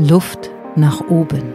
Luft 0.00 0.50
nach 0.76 1.00
oben. 1.08 1.54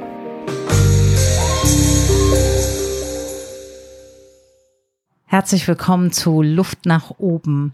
Herzlich 5.23 5.65
willkommen 5.65 6.12
zu 6.12 6.42
Luft 6.42 6.85
nach 6.85 7.12
oben. 7.19 7.74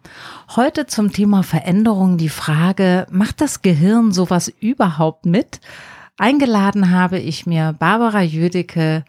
Heute 0.56 0.86
zum 0.86 1.12
Thema 1.12 1.42
Veränderung 1.42 2.18
die 2.20 2.30
Frage, 2.30 3.08
macht 3.10 3.42
das 3.42 3.64
Gehirn 3.64 4.12
sowas 4.12 4.54
überhaupt 4.60 5.26
mit? 5.26 5.60
Eingeladen 6.20 6.92
habe 6.92 7.18
ich 7.18 7.48
mir 7.48 7.74
Barbara 7.74 8.22
Jüdecke, 8.22 9.06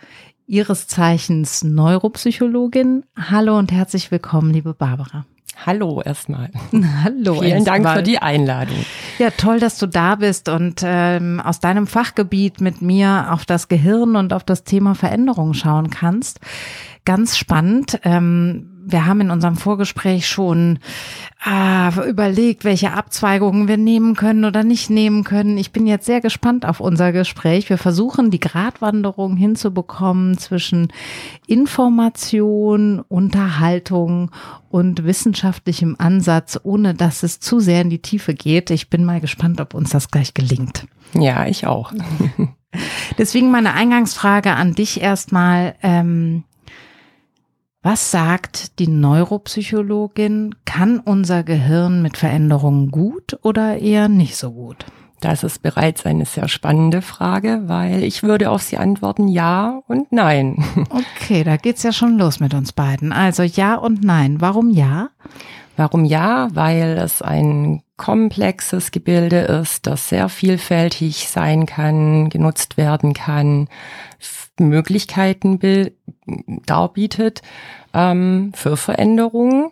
ihres 0.46 0.86
Zeichens 0.86 1.62
Neuropsychologin. 1.62 3.04
Hallo 3.14 3.58
und 3.58 3.70
herzlich 3.70 4.10
willkommen, 4.10 4.50
liebe 4.50 4.72
Barbara. 4.72 5.26
Hallo 5.66 6.00
erstmal. 6.02 6.50
Hallo. 7.04 7.40
Vielen 7.40 7.56
erst 7.56 7.66
Dank 7.66 7.84
mal. 7.84 7.96
für 7.96 8.02
die 8.02 8.18
Einladung. 8.18 8.78
Ja, 9.18 9.30
toll, 9.30 9.60
dass 9.60 9.78
du 9.78 9.86
da 9.86 10.16
bist 10.16 10.48
und 10.48 10.82
ähm, 10.84 11.40
aus 11.40 11.60
deinem 11.60 11.86
Fachgebiet 11.86 12.60
mit 12.60 12.80
mir 12.80 13.28
auf 13.30 13.44
das 13.44 13.68
Gehirn 13.68 14.16
und 14.16 14.32
auf 14.32 14.44
das 14.44 14.64
Thema 14.64 14.94
Veränderung 14.94 15.52
schauen 15.52 15.90
kannst. 15.90 16.40
Ganz 17.04 17.36
spannend. 17.36 18.00
Ähm, 18.04 18.69
wir 18.82 19.06
haben 19.06 19.20
in 19.20 19.30
unserem 19.30 19.56
Vorgespräch 19.56 20.26
schon 20.26 20.78
ah, 21.42 21.90
überlegt, 22.06 22.64
welche 22.64 22.92
Abzweigungen 22.92 23.68
wir 23.68 23.76
nehmen 23.76 24.14
können 24.16 24.44
oder 24.44 24.64
nicht 24.64 24.90
nehmen 24.90 25.24
können. 25.24 25.58
Ich 25.58 25.72
bin 25.72 25.86
jetzt 25.86 26.06
sehr 26.06 26.20
gespannt 26.20 26.64
auf 26.64 26.80
unser 26.80 27.12
Gespräch. 27.12 27.68
Wir 27.68 27.78
versuchen 27.78 28.30
die 28.30 28.40
Gratwanderung 28.40 29.36
hinzubekommen 29.36 30.38
zwischen 30.38 30.92
Information, 31.46 33.00
Unterhaltung 33.00 34.30
und 34.70 35.04
wissenschaftlichem 35.04 35.96
Ansatz, 35.98 36.58
ohne 36.62 36.94
dass 36.94 37.22
es 37.22 37.40
zu 37.40 37.60
sehr 37.60 37.82
in 37.82 37.90
die 37.90 38.02
Tiefe 38.02 38.34
geht. 38.34 38.70
Ich 38.70 38.90
bin 38.90 39.04
mal 39.04 39.20
gespannt, 39.20 39.60
ob 39.60 39.74
uns 39.74 39.90
das 39.90 40.10
gleich 40.10 40.34
gelingt. 40.34 40.86
Ja, 41.14 41.46
ich 41.46 41.66
auch. 41.66 41.92
Deswegen 43.18 43.50
meine 43.50 43.74
Eingangsfrage 43.74 44.52
an 44.52 44.74
dich 44.74 45.00
erstmal. 45.00 45.74
Ähm, 45.82 46.44
was 47.82 48.10
sagt 48.10 48.78
die 48.78 48.88
Neuropsychologin? 48.88 50.54
Kann 50.64 51.00
unser 51.00 51.42
Gehirn 51.42 52.02
mit 52.02 52.18
Veränderungen 52.18 52.90
gut 52.90 53.38
oder 53.42 53.78
eher 53.78 54.08
nicht 54.08 54.36
so 54.36 54.52
gut? 54.52 54.84
Das 55.20 55.44
ist 55.44 55.62
bereits 55.62 56.06
eine 56.06 56.24
sehr 56.24 56.48
spannende 56.48 57.02
Frage, 57.02 57.62
weil 57.66 58.02
ich 58.02 58.22
würde 58.22 58.50
auf 58.50 58.62
sie 58.62 58.78
antworten 58.78 59.28
ja 59.28 59.82
und 59.86 60.12
nein. 60.12 60.64
Okay, 60.90 61.44
da 61.44 61.56
geht's 61.56 61.82
ja 61.82 61.92
schon 61.92 62.18
los 62.18 62.40
mit 62.40 62.54
uns 62.54 62.72
beiden. 62.72 63.12
Also 63.12 63.42
ja 63.42 63.74
und 63.74 64.02
nein. 64.02 64.40
Warum 64.40 64.70
ja? 64.70 65.10
Warum 65.80 66.04
ja? 66.04 66.48
Weil 66.52 66.98
es 66.98 67.22
ein 67.22 67.82
komplexes 67.96 68.90
Gebilde 68.90 69.38
ist, 69.38 69.86
das 69.86 70.10
sehr 70.10 70.28
vielfältig 70.28 71.26
sein 71.30 71.64
kann, 71.64 72.28
genutzt 72.28 72.76
werden 72.76 73.14
kann, 73.14 73.66
Möglichkeiten 74.58 75.58
darbietet 76.66 77.40
ähm, 77.94 78.52
für 78.54 78.76
Veränderungen. 78.76 79.70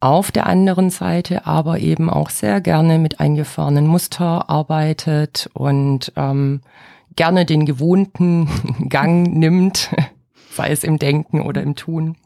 Auf 0.00 0.32
der 0.32 0.46
anderen 0.46 0.90
Seite 0.90 1.46
aber 1.46 1.78
eben 1.78 2.10
auch 2.10 2.30
sehr 2.30 2.60
gerne 2.60 2.98
mit 2.98 3.20
eingefahrenen 3.20 3.86
Muster 3.86 4.50
arbeitet 4.50 5.48
und 5.54 6.12
ähm, 6.16 6.60
gerne 7.14 7.46
den 7.46 7.66
gewohnten 7.66 8.48
Gang 8.88 9.28
nimmt, 9.28 9.94
sei 10.50 10.72
es 10.72 10.82
im 10.82 10.98
Denken 10.98 11.40
oder 11.40 11.62
im 11.62 11.76
Tun. 11.76 12.16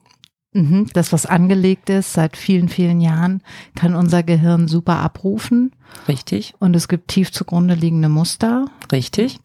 Mhm, 0.53 0.89
das, 0.93 1.12
was 1.12 1.27
angelegt 1.27 1.91
ist 1.91 2.12
seit 2.12 2.37
vielen, 2.37 2.69
vielen 2.69 3.01
Jahren, 3.01 3.43
kann 3.77 3.95
unser 3.95 4.23
Gehirn 4.23 4.67
super 4.67 4.98
abrufen. 4.98 5.73
Richtig. 6.09 6.55
Und 6.59 6.75
es 6.75 6.89
gibt 6.89 7.09
tief 7.09 7.31
zugrunde 7.31 7.75
liegende 7.75 8.09
Muster. 8.09 8.67
Richtig. 8.91 9.39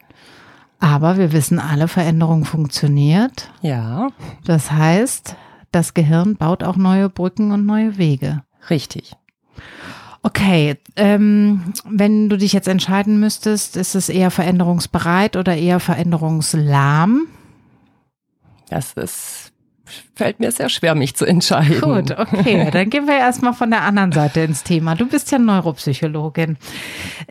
Aber 0.79 1.17
wir 1.17 1.31
wissen 1.31 1.59
alle, 1.59 1.87
Veränderung 1.87 2.45
funktioniert. 2.45 3.51
Ja. 3.61 4.09
Das 4.45 4.71
heißt, 4.71 5.35
das 5.71 5.93
Gehirn 5.93 6.35
baut 6.35 6.63
auch 6.63 6.75
neue 6.75 7.09
Brücken 7.09 7.51
und 7.51 7.65
neue 7.65 7.97
Wege. 7.97 8.43
Richtig. 8.69 9.15
Okay, 10.21 10.77
ähm, 10.95 11.73
wenn 11.87 12.29
du 12.29 12.37
dich 12.37 12.51
jetzt 12.51 12.67
entscheiden 12.67 13.19
müsstest, 13.19 13.77
ist 13.77 13.93
es 13.93 14.09
eher 14.09 14.31
veränderungsbereit 14.31 15.35
oder 15.35 15.55
eher 15.55 15.79
veränderungslahm? 15.79 17.27
Das 18.69 18.93
ist, 18.93 19.51
fällt 20.15 20.39
mir 20.39 20.51
sehr 20.51 20.69
schwer, 20.69 20.95
mich 20.95 21.15
zu 21.15 21.25
entscheiden. 21.25 21.81
Gut, 21.81 22.11
okay, 22.17 22.69
dann 22.73 22.89
gehen 22.89 23.07
wir 23.07 23.17
erstmal 23.17 23.53
von 23.53 23.69
der 23.69 23.81
anderen 23.81 24.11
Seite 24.11 24.41
ins 24.41 24.63
Thema. 24.63 24.95
Du 24.95 25.07
bist 25.07 25.31
ja 25.31 25.39
Neuropsychologin. 25.39 26.57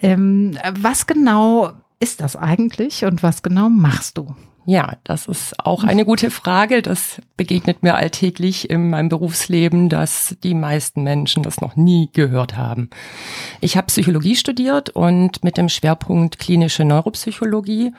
Ähm, 0.00 0.58
was 0.78 1.06
genau 1.06 1.72
ist 2.00 2.20
das 2.20 2.36
eigentlich 2.36 3.04
und 3.04 3.22
was 3.22 3.42
genau 3.42 3.68
machst 3.68 4.18
du? 4.18 4.34
Ja, 4.66 4.96
das 5.04 5.26
ist 5.26 5.54
auch 5.64 5.84
eine 5.84 6.06
gute 6.06 6.30
Frage. 6.30 6.80
Das 6.80 7.20
begegnet 7.36 7.82
mir 7.82 7.96
alltäglich 7.96 8.70
in 8.70 8.88
meinem 8.88 9.10
Berufsleben, 9.10 9.90
dass 9.90 10.36
die 10.42 10.54
meisten 10.54 11.02
Menschen 11.02 11.42
das 11.42 11.60
noch 11.60 11.76
nie 11.76 12.08
gehört 12.12 12.56
haben. 12.56 12.88
Ich 13.60 13.76
habe 13.76 13.88
Psychologie 13.88 14.36
studiert 14.36 14.88
und 14.90 15.44
mit 15.44 15.58
dem 15.58 15.68
Schwerpunkt 15.68 16.38
klinische 16.38 16.84
Neuropsychologie. 16.84 17.92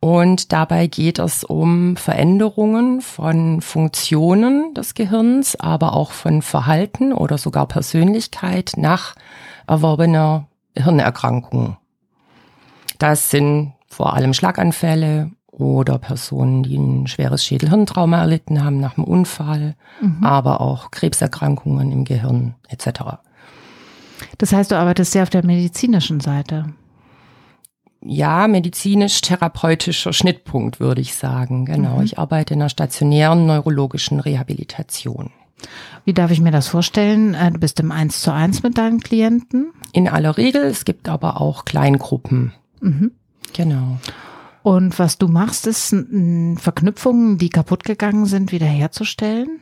Und 0.00 0.52
dabei 0.52 0.86
geht 0.86 1.18
es 1.18 1.44
um 1.44 1.94
Veränderungen 1.96 3.02
von 3.02 3.60
Funktionen 3.60 4.72
des 4.72 4.94
Gehirns, 4.94 5.56
aber 5.56 5.92
auch 5.92 6.12
von 6.12 6.40
Verhalten 6.40 7.12
oder 7.12 7.36
sogar 7.36 7.66
Persönlichkeit 7.66 8.72
nach 8.76 9.14
erworbener 9.66 10.48
Hirnerkrankung. 10.74 11.76
Das 12.98 13.30
sind 13.30 13.74
vor 13.88 14.14
allem 14.14 14.32
Schlaganfälle 14.32 15.32
oder 15.48 15.98
Personen, 15.98 16.62
die 16.62 16.78
ein 16.78 17.06
schweres 17.06 17.44
Schädelhirntrauma 17.44 18.20
erlitten 18.20 18.64
haben 18.64 18.80
nach 18.80 18.96
einem 18.96 19.04
Unfall, 19.04 19.74
mhm. 20.00 20.24
aber 20.24 20.62
auch 20.62 20.90
Krebserkrankungen 20.90 21.92
im 21.92 22.04
Gehirn 22.04 22.54
etc. 22.68 23.18
Das 24.38 24.52
heißt, 24.54 24.70
du 24.70 24.76
arbeitest 24.76 25.12
sehr 25.12 25.24
auf 25.24 25.30
der 25.30 25.44
medizinischen 25.44 26.20
Seite. 26.20 26.72
Ja, 28.02 28.48
medizinisch-therapeutischer 28.48 30.12
Schnittpunkt, 30.12 30.80
würde 30.80 31.00
ich 31.00 31.14
sagen. 31.14 31.66
Genau. 31.66 31.98
Mhm. 31.98 32.04
Ich 32.04 32.18
arbeite 32.18 32.54
in 32.54 32.62
einer 32.62 32.70
stationären 32.70 33.46
neurologischen 33.46 34.20
Rehabilitation. 34.20 35.30
Wie 36.04 36.14
darf 36.14 36.30
ich 36.30 36.40
mir 36.40 36.50
das 36.50 36.68
vorstellen? 36.68 37.34
Äh, 37.34 37.50
du 37.52 37.58
bist 37.58 37.78
im 37.80 37.92
Eins 37.92 38.22
zu 38.22 38.32
eins 38.32 38.62
mit 38.62 38.78
deinen 38.78 39.00
Klienten? 39.00 39.72
In 39.92 40.08
aller 40.08 40.36
Regel. 40.36 40.64
Es 40.64 40.84
gibt 40.84 41.08
aber 41.08 41.40
auch 41.40 41.64
Kleingruppen. 41.64 42.52
Mhm. 42.80 43.12
Genau. 43.52 43.98
Und 44.62 44.98
was 44.98 45.16
du 45.16 45.26
machst, 45.28 45.66
ist 45.66 45.94
Verknüpfungen, 46.56 47.38
die 47.38 47.48
kaputt 47.48 47.84
gegangen 47.84 48.26
sind, 48.26 48.52
wiederherzustellen? 48.52 49.58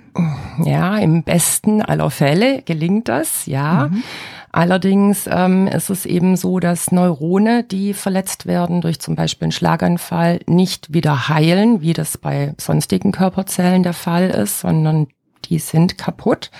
Ja, 0.64 0.98
im 0.98 1.22
besten 1.22 1.82
aller 1.82 2.10
Fälle 2.10 2.62
gelingt 2.62 3.08
das, 3.08 3.46
ja. 3.46 3.88
Mhm. 3.88 4.02
Allerdings 4.50 5.28
ähm, 5.30 5.66
ist 5.66 5.90
es 5.90 6.06
eben 6.06 6.36
so, 6.36 6.58
dass 6.58 6.90
Neurone, 6.90 7.64
die 7.64 7.92
verletzt 7.92 8.46
werden 8.46 8.80
durch 8.80 9.00
zum 9.00 9.14
Beispiel 9.14 9.46
einen 9.46 9.52
Schlaganfall, 9.52 10.40
nicht 10.46 10.92
wieder 10.92 11.28
heilen, 11.28 11.82
wie 11.82 11.92
das 11.92 12.18
bei 12.18 12.54
sonstigen 12.58 13.12
Körperzellen 13.12 13.82
der 13.82 13.92
Fall 13.92 14.30
ist, 14.30 14.60
sondern 14.60 15.08
die 15.44 15.58
sind 15.58 15.98
kaputt. 15.98 16.50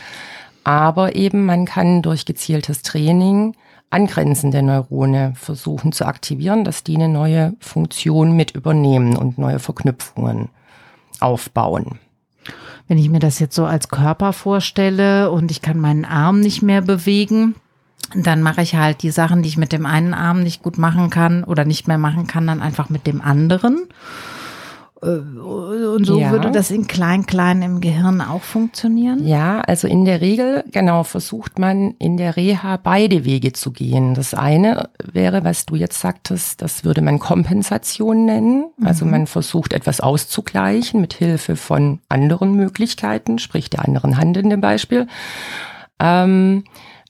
Aber 0.65 1.15
eben 1.15 1.47
man 1.47 1.65
kann 1.65 2.03
durch 2.03 2.27
gezieltes 2.27 2.83
Training 2.83 3.55
angrenzende 3.91 4.63
Neurone 4.63 5.33
versuchen 5.35 5.93
zu 5.93 6.05
aktivieren, 6.05 6.65
dass 6.65 6.85
die 6.85 6.97
eine 6.97 7.09
neue 7.09 7.55
Funktion 7.61 8.33
mit 8.33 8.51
übernehmen 8.51 9.17
und 9.17 9.39
neue 9.39 9.59
Verknüpfungen 9.59 10.51
aufbauen. 11.21 11.99
Wenn 12.87 12.99
ich 12.99 13.11
mir 13.11 13.19
das 13.19 13.39
jetzt 13.39 13.55
so 13.55 13.65
als 13.65 13.89
Körper 13.89 14.33
vorstelle 14.33 15.31
und 15.31 15.51
ich 15.51 15.63
kann 15.63 15.79
meinen 15.79 16.05
Arm 16.05 16.41
nicht 16.41 16.63
mehr 16.63 16.81
bewegen, 16.81 17.55
dann 18.15 18.43
mache 18.43 18.63
ich 18.63 18.75
halt 18.75 19.03
die 19.03 19.11
Sachen, 19.11 19.43
die 19.43 19.49
ich 19.49 19.59
mit 19.59 19.73
dem 19.73 19.87
einen 19.87 20.15
Arm 20.15 20.43
nicht 20.43 20.63
gut 20.63 20.79
machen 20.79 21.11
kann 21.11 21.45
oder 21.45 21.65
nicht 21.65 21.89
mehr 21.89 21.99
machen 21.99 22.27
kann, 22.27 22.47
dann 22.47 22.63
einfach 22.63 22.89
mit 22.89 23.07
dem 23.07 23.21
anderen. 23.21 23.89
Äh, 25.03 25.07
und 25.07 26.05
so 26.05 26.19
ja. 26.19 26.31
würde 26.31 26.51
das 26.51 26.71
in 26.71 26.87
klein-klein 26.87 27.63
im 27.63 27.81
Gehirn 27.81 28.21
auch 28.21 28.43
funktionieren? 28.43 29.27
Ja, 29.27 29.61
also 29.61 29.87
in 29.87 30.05
der 30.05 30.21
Regel, 30.21 30.65
genau, 30.73 31.05
versucht 31.05 31.59
man 31.59 31.95
in 31.99 32.17
der 32.17 32.37
Reha 32.37 32.79
beide 32.79 33.25
Wege 33.25 33.53
zu 33.53 33.71
gehen. 33.73 34.15
Das 34.15 34.35
eine 34.35 34.91
wäre, 35.03 35.45
was 35.45 35.67
du 35.67 35.77
jetzt 35.77 36.01
sagtest, 36.01 36.63
das 36.63 36.85
würde 36.85 37.03
man 37.03 37.19
Kompensation 37.19 38.25
nennen. 38.25 38.67
Also 38.83 39.05
mhm. 39.05 39.11
man 39.13 39.27
versucht 39.27 39.73
etwas 39.73 40.01
auszugleichen 40.01 41.01
mit 41.01 41.15
Hilfe 41.15 41.57
von 41.57 42.01
anderen 42.09 42.55
Möglichkeiten, 42.55 43.39
sprich 43.39 43.71
der 43.71 43.85
anderen 43.85 44.17
Hand 44.17 44.37
in 44.37 44.51
dem 44.51 44.61
Beispiel. 44.61 45.07
Ähm, 46.01 46.65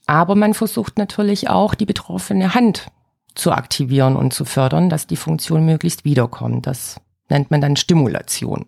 aber 0.09 0.33
man 0.33 0.55
versucht 0.55 0.97
natürlich 0.97 1.51
auch 1.51 1.75
die 1.75 1.85
betroffene 1.85 2.55
Hand 2.55 2.87
zu 3.35 3.51
aktivieren 3.51 4.15
und 4.15 4.33
zu 4.33 4.43
fördern, 4.43 4.89
dass 4.89 5.05
die 5.05 5.15
Funktion 5.15 5.67
möglichst 5.67 6.03
wiederkommt. 6.03 6.65
Das 6.65 6.99
nennt 7.29 7.51
man 7.51 7.61
dann 7.61 7.75
Stimulation. 7.75 8.65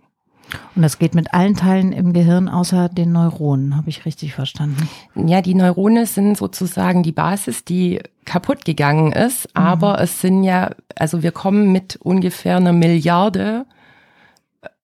Und 0.76 0.84
das 0.84 1.00
geht 1.00 1.16
mit 1.16 1.34
allen 1.34 1.56
Teilen 1.56 1.94
im 1.94 2.14
Gehirn 2.14 2.48
außer 2.48 2.90
den 2.90 3.12
Neuronen, 3.12 3.76
habe 3.76 3.90
ich 3.90 4.06
richtig 4.06 4.36
verstanden? 4.36 4.88
Ja, 5.16 5.42
die 5.42 5.56
Neurone 5.56 6.06
sind 6.06 6.38
sozusagen 6.38 7.02
die 7.02 7.12
Basis, 7.12 7.66
die 7.66 8.02
kaputt 8.26 8.64
gegangen 8.64 9.12
ist. 9.12 9.48
Mhm. 9.56 9.64
Aber 9.64 10.00
es 10.00 10.22
sind 10.22 10.44
ja, 10.44 10.76
also 10.96 11.24
wir 11.24 11.32
kommen 11.32 11.72
mit 11.72 11.96
ungefähr 11.96 12.58
einer 12.58 12.74
Milliarde 12.74 13.66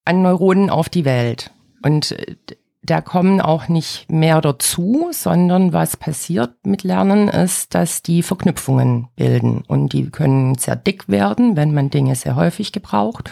an 0.05 0.23
Neuronen 0.23 0.71
auf 0.71 0.89
die 0.89 1.05
Welt. 1.05 1.51
Und 1.83 2.13
äh, 2.13 2.35
da 2.83 3.01
kommen 3.01 3.41
auch 3.41 3.67
nicht 3.67 4.09
mehr 4.11 4.39
dazu, 4.39 5.09
sondern 5.11 5.73
was 5.73 5.97
passiert 5.97 6.53
mit 6.65 6.83
Lernen 6.83 7.27
ist, 7.27 7.75
dass 7.75 8.01
die 8.01 8.23
Verknüpfungen 8.23 9.07
bilden 9.15 9.63
und 9.67 9.93
die 9.93 10.09
können 10.09 10.55
sehr 10.55 10.75
dick 10.75 11.09
werden, 11.09 11.55
wenn 11.55 11.73
man 11.73 11.89
Dinge 11.89 12.15
sehr 12.15 12.35
häufig 12.35 12.71
gebraucht 12.71 13.31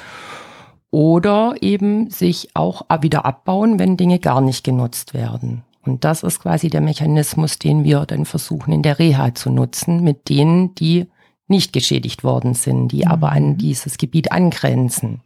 oder 0.92 1.56
eben 1.62 2.10
sich 2.10 2.50
auch 2.54 2.84
wieder 3.02 3.26
abbauen, 3.26 3.80
wenn 3.80 3.98
Dinge 3.98 4.20
gar 4.20 4.42
nicht 4.42 4.64
genutzt 4.64 5.14
werden. 5.14 5.64
Und 5.84 6.04
das 6.04 6.24
ist 6.24 6.40
quasi 6.40 6.70
der 6.70 6.82
Mechanismus, 6.82 7.60
den 7.60 7.84
wir 7.84 8.06
dann 8.06 8.26
versuchen 8.26 8.74
in 8.74 8.82
der 8.82 8.98
Reha 8.98 9.36
zu 9.36 9.52
nutzen, 9.52 10.04
mit 10.04 10.30
denen, 10.30 10.74
die 10.76 11.08
nicht 11.48 11.74
geschädigt 11.74 12.24
worden 12.24 12.54
sind, 12.56 12.90
die 12.90 13.06
mhm. 13.06 13.12
aber 13.12 13.32
an 13.32 13.50
mhm. 13.50 13.58
dieses 13.58 13.98
Gebiet 13.98 14.32
angrenzen. 14.32 15.22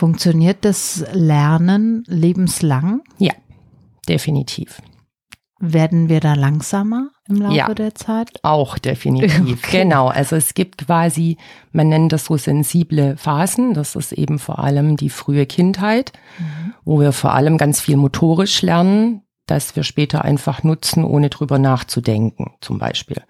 Funktioniert 0.00 0.64
das 0.64 1.04
Lernen 1.12 2.04
lebenslang? 2.06 3.02
Ja, 3.18 3.34
definitiv. 4.08 4.80
Werden 5.58 6.08
wir 6.08 6.20
da 6.20 6.32
langsamer 6.32 7.10
im 7.28 7.36
Laufe 7.36 7.54
ja, 7.54 7.74
der 7.74 7.94
Zeit? 7.94 8.30
Auch 8.42 8.78
definitiv. 8.78 9.58
Okay. 9.62 9.82
Genau. 9.82 10.08
Also 10.08 10.36
es 10.36 10.54
gibt 10.54 10.86
quasi, 10.86 11.36
man 11.72 11.90
nennt 11.90 12.14
das 12.14 12.24
so 12.24 12.38
sensible 12.38 13.18
Phasen. 13.18 13.74
Das 13.74 13.94
ist 13.94 14.12
eben 14.12 14.38
vor 14.38 14.60
allem 14.60 14.96
die 14.96 15.10
frühe 15.10 15.44
Kindheit, 15.44 16.12
mhm. 16.38 16.72
wo 16.86 16.98
wir 16.98 17.12
vor 17.12 17.34
allem 17.34 17.58
ganz 17.58 17.82
viel 17.82 17.98
motorisch 17.98 18.62
lernen 18.62 19.20
das 19.50 19.74
wir 19.74 19.82
später 19.82 20.24
einfach 20.24 20.62
nutzen, 20.62 21.04
ohne 21.04 21.28
drüber 21.28 21.58
nachzudenken, 21.58 22.52
zum 22.60 22.78
Beispiel. 22.78 23.20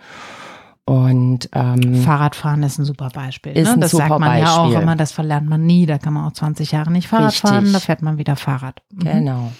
Und 0.90 1.48
ähm, 1.52 2.02
Fahrradfahren 2.02 2.64
ist 2.64 2.80
ein 2.80 2.84
super 2.84 3.10
Beispiel. 3.10 3.52
Ist 3.52 3.68
ne? 3.68 3.74
ein 3.74 3.80
das 3.80 3.92
super 3.92 4.08
sagt 4.08 4.18
man 4.18 4.28
Beispiel. 4.28 4.44
ja 4.44 4.56
auch 4.56 4.72
immer, 4.72 4.96
das 4.96 5.12
verlernt 5.12 5.48
man 5.48 5.64
nie. 5.64 5.86
Da 5.86 5.98
kann 5.98 6.12
man 6.12 6.26
auch 6.26 6.32
20 6.32 6.72
Jahre 6.72 6.90
nicht 6.90 7.06
Fahrrad 7.06 7.28
richtig. 7.28 7.48
fahren, 7.48 7.72
da 7.72 7.78
fährt 7.78 8.02
man 8.02 8.18
wieder 8.18 8.34
Fahrrad. 8.34 8.82
Mhm. 8.90 9.04
Genau, 9.04 9.52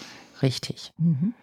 richtig. 0.42 0.92
Mhm. 0.98 1.34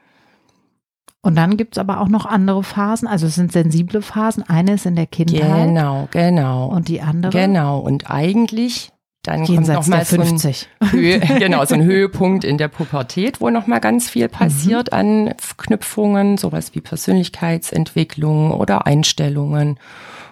Und 1.22 1.36
dann 1.36 1.56
gibt's 1.56 1.78
aber 1.78 2.01
auch 2.01 2.10
noch 2.10 2.25
andere 2.25 2.63
Phasen, 2.63 3.07
also 3.07 3.28
es 3.28 3.36
sind 3.36 3.54
sensible 3.54 4.01
Phasen. 4.01 4.44
Eine 4.44 4.74
ist 4.74 4.86
in 4.86 4.98
der 4.98 5.07
Kindheit. 5.07 5.68
Genau, 5.68 6.10
genau. 6.12 6.66
Und 6.66 6.89
die 6.89 7.00
andere? 7.00 7.31
Genau. 7.31 7.80
Und 7.80 8.12
eigentlich 8.12 8.92
dann 9.27 9.44
Jenseits 9.44 9.75
kommt 9.75 9.89
noch 9.89 9.97
mal 9.97 10.06
50. 10.06 10.59
So 10.59 10.85
ein, 10.85 10.91
Höhe, 10.91 11.19
genau, 11.39 11.65
so 11.65 11.75
ein 11.75 11.83
Höhepunkt 11.83 12.44
in 12.44 12.57
der 12.57 12.69
Pubertät, 12.69 13.41
wo 13.41 13.50
noch 13.50 13.68
mal 13.68 13.79
ganz 13.79 14.09
viel 14.09 14.29
passiert 14.29 14.91
mhm. 14.91 14.97
an 14.97 15.33
Knüpfungen, 15.57 16.38
sowas 16.38 16.74
wie 16.74 16.81
Persönlichkeitsentwicklung 16.81 18.51
oder 18.51 18.88
Einstellungen 18.88 19.77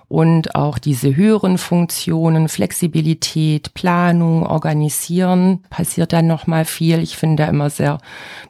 und 0.07 0.55
auch 0.55 0.77
diese 0.77 1.15
höheren 1.15 1.57
Funktionen, 1.57 2.47
Flexibilität, 2.47 3.73
Planung, 3.73 4.45
Organisieren, 4.45 5.63
passiert 5.69 6.13
dann 6.13 6.27
noch 6.27 6.47
mal 6.47 6.63
viel. 6.63 6.99
Ich 6.99 7.17
finde 7.17 7.43
da 7.43 7.49
immer 7.49 7.69
sehr 7.69 7.97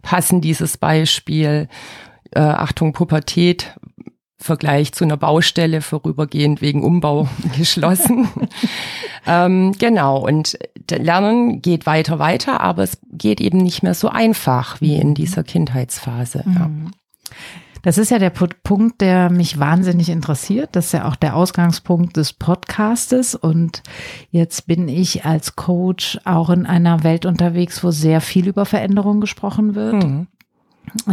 passend 0.01 0.43
dieses 0.43 0.77
Beispiel. 0.77 1.67
Äh, 2.31 2.39
Achtung, 2.39 2.91
Pubertät, 2.93 3.73
Vergleich 4.45 4.93
zu 4.93 5.03
einer 5.03 5.17
Baustelle 5.17 5.81
vorübergehend 5.81 6.61
wegen 6.61 6.83
Umbau 6.83 7.27
geschlossen. 7.57 8.29
ähm, 9.27 9.73
genau, 9.73 10.19
und 10.25 10.57
Lernen 10.89 11.61
geht 11.61 11.85
weiter, 11.85 12.19
weiter, 12.19 12.61
aber 12.61 12.83
es 12.83 12.99
geht 13.11 13.41
eben 13.41 13.57
nicht 13.57 13.83
mehr 13.83 13.95
so 13.95 14.07
einfach 14.09 14.79
wie 14.81 14.95
in 14.95 15.15
dieser 15.15 15.43
Kindheitsphase. 15.43 16.43
Mhm. 16.45 16.53
Ja. 16.53 16.69
Das 17.85 17.99
ist 17.99 18.09
ja 18.09 18.17
der 18.17 18.31
Punkt, 18.31 18.99
der 18.99 19.29
mich 19.29 19.59
wahnsinnig 19.59 20.09
interessiert. 20.09 20.69
Das 20.71 20.87
ist 20.87 20.91
ja 20.93 21.07
auch 21.07 21.15
der 21.15 21.35
Ausgangspunkt 21.35 22.17
des 22.17 22.33
Podcastes. 22.33 23.35
Und 23.35 23.83
jetzt 24.31 24.65
bin 24.65 24.87
ich 24.87 25.23
als 25.23 25.55
Coach 25.55 26.19
auch 26.25 26.49
in 26.49 26.65
einer 26.65 27.03
Welt 27.03 27.27
unterwegs, 27.27 27.83
wo 27.83 27.91
sehr 27.91 28.21
viel 28.21 28.47
über 28.47 28.65
Veränderung 28.65 29.21
gesprochen 29.21 29.75
wird. 29.75 30.03
Mhm. 30.03 30.27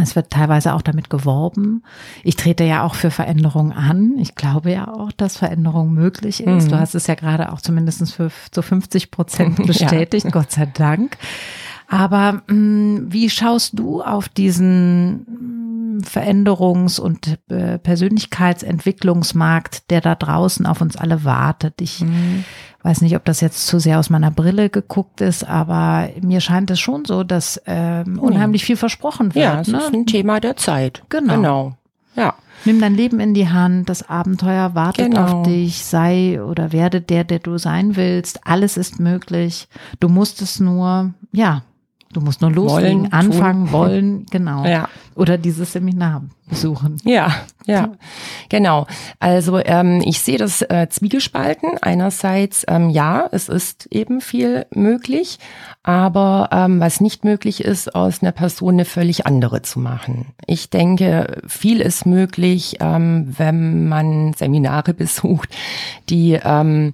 Es 0.01 0.15
wird 0.15 0.29
teilweise 0.29 0.73
auch 0.73 0.81
damit 0.81 1.09
geworben. 1.09 1.83
Ich 2.23 2.35
trete 2.35 2.63
ja 2.63 2.83
auch 2.83 2.95
für 2.95 3.11
Veränderung 3.11 3.71
an. 3.71 4.17
Ich 4.17 4.35
glaube 4.35 4.71
ja 4.71 4.87
auch, 4.87 5.11
dass 5.11 5.37
Veränderung 5.37 5.93
möglich 5.93 6.43
ist. 6.43 6.65
Mhm. 6.65 6.69
Du 6.69 6.79
hast 6.79 6.95
es 6.95 7.07
ja 7.07 7.15
gerade 7.15 7.51
auch 7.51 7.61
zumindest 7.61 8.13
für 8.13 8.31
zu 8.51 8.61
50 8.61 9.11
Prozent 9.11 9.63
bestätigt, 9.67 10.25
ja. 10.25 10.31
Gott 10.31 10.51
sei 10.51 10.65
Dank. 10.65 11.17
Aber 11.87 12.41
mh, 12.47 12.53
mm, 12.53 13.11
wie 13.11 13.29
schaust 13.29 13.77
du 13.77 14.01
auf 14.01 14.29
diesen 14.29 15.97
mm, 15.97 16.03
Veränderungs- 16.03 16.99
und 16.99 17.37
äh, 17.49 17.77
Persönlichkeitsentwicklungsmarkt, 17.77 19.91
der 19.91 20.01
da 20.01 20.15
draußen 20.15 20.65
auf 20.65 20.81
uns 20.81 20.95
alle 20.95 21.23
wartet? 21.23 21.81
Ich 21.81 22.01
mhm 22.01 22.45
weiß 22.83 23.01
nicht, 23.01 23.15
ob 23.15 23.25
das 23.25 23.41
jetzt 23.41 23.65
zu 23.65 23.79
sehr 23.79 23.99
aus 23.99 24.09
meiner 24.09 24.29
Brille 24.29 24.69
geguckt 24.69 25.21
ist, 25.21 25.47
aber 25.47 26.09
mir 26.21 26.41
scheint 26.41 26.69
es 26.69 26.79
schon 26.79 27.05
so, 27.05 27.23
dass 27.23 27.61
ähm, 27.65 28.19
unheimlich 28.19 28.65
viel 28.65 28.75
versprochen 28.75 29.33
wird. 29.33 29.45
Ja, 29.45 29.61
es 29.61 29.69
ne? 29.69 29.79
ist 29.79 29.93
ein 29.93 30.05
Thema 30.05 30.39
der 30.39 30.57
Zeit. 30.57 31.03
Genau. 31.09 31.35
genau. 31.35 31.73
Ja. 32.15 32.35
Nimm 32.65 32.79
dein 32.79 32.95
Leben 32.95 33.19
in 33.19 33.33
die 33.33 33.49
Hand, 33.49 33.89
das 33.89 34.07
Abenteuer 34.07 34.75
wartet 34.75 35.11
genau. 35.11 35.39
auf 35.39 35.47
dich, 35.47 35.83
sei 35.83 36.41
oder 36.41 36.71
werde 36.71 37.01
der, 37.01 37.23
der 37.23 37.39
du 37.39 37.57
sein 37.57 37.95
willst. 37.95 38.41
Alles 38.45 38.77
ist 38.77 38.99
möglich. 38.99 39.67
Du 39.99 40.07
musst 40.07 40.41
es 40.41 40.59
nur, 40.59 41.13
ja, 41.31 41.63
Du 42.13 42.21
musst 42.21 42.41
nur 42.41 42.51
loslegen, 42.51 43.01
wollen, 43.01 43.13
anfangen, 43.13 43.65
tun. 43.65 43.71
wollen, 43.71 44.25
genau. 44.29 44.65
Ja. 44.65 44.87
Oder 45.15 45.37
dieses 45.37 45.73
Seminar 45.73 46.23
besuchen. 46.47 46.97
Ja, 47.03 47.33
ja, 47.65 47.93
genau. 48.49 48.87
Also 49.19 49.59
ähm, 49.59 50.01
ich 50.05 50.19
sehe 50.19 50.37
das 50.37 50.61
äh, 50.61 50.87
zwiegespalten. 50.89 51.77
Einerseits, 51.81 52.65
ähm, 52.67 52.89
ja, 52.89 53.27
es 53.31 53.49
ist 53.49 53.87
eben 53.91 54.21
viel 54.21 54.65
möglich, 54.73 55.39
aber 55.83 56.49
ähm, 56.51 56.79
was 56.79 57.01
nicht 57.01 57.23
möglich 57.25 57.63
ist, 57.63 57.93
aus 57.93 58.21
einer 58.21 58.31
Person 58.31 58.75
eine 58.75 58.85
völlig 58.85 59.25
andere 59.25 59.61
zu 59.61 59.79
machen. 59.79 60.27
Ich 60.45 60.69
denke, 60.69 61.41
viel 61.47 61.81
ist 61.81 62.05
möglich, 62.05 62.77
ähm, 62.79 63.33
wenn 63.37 63.87
man 63.87 64.33
Seminare 64.33 64.93
besucht, 64.93 65.49
die 66.09 66.39
ähm, 66.43 66.93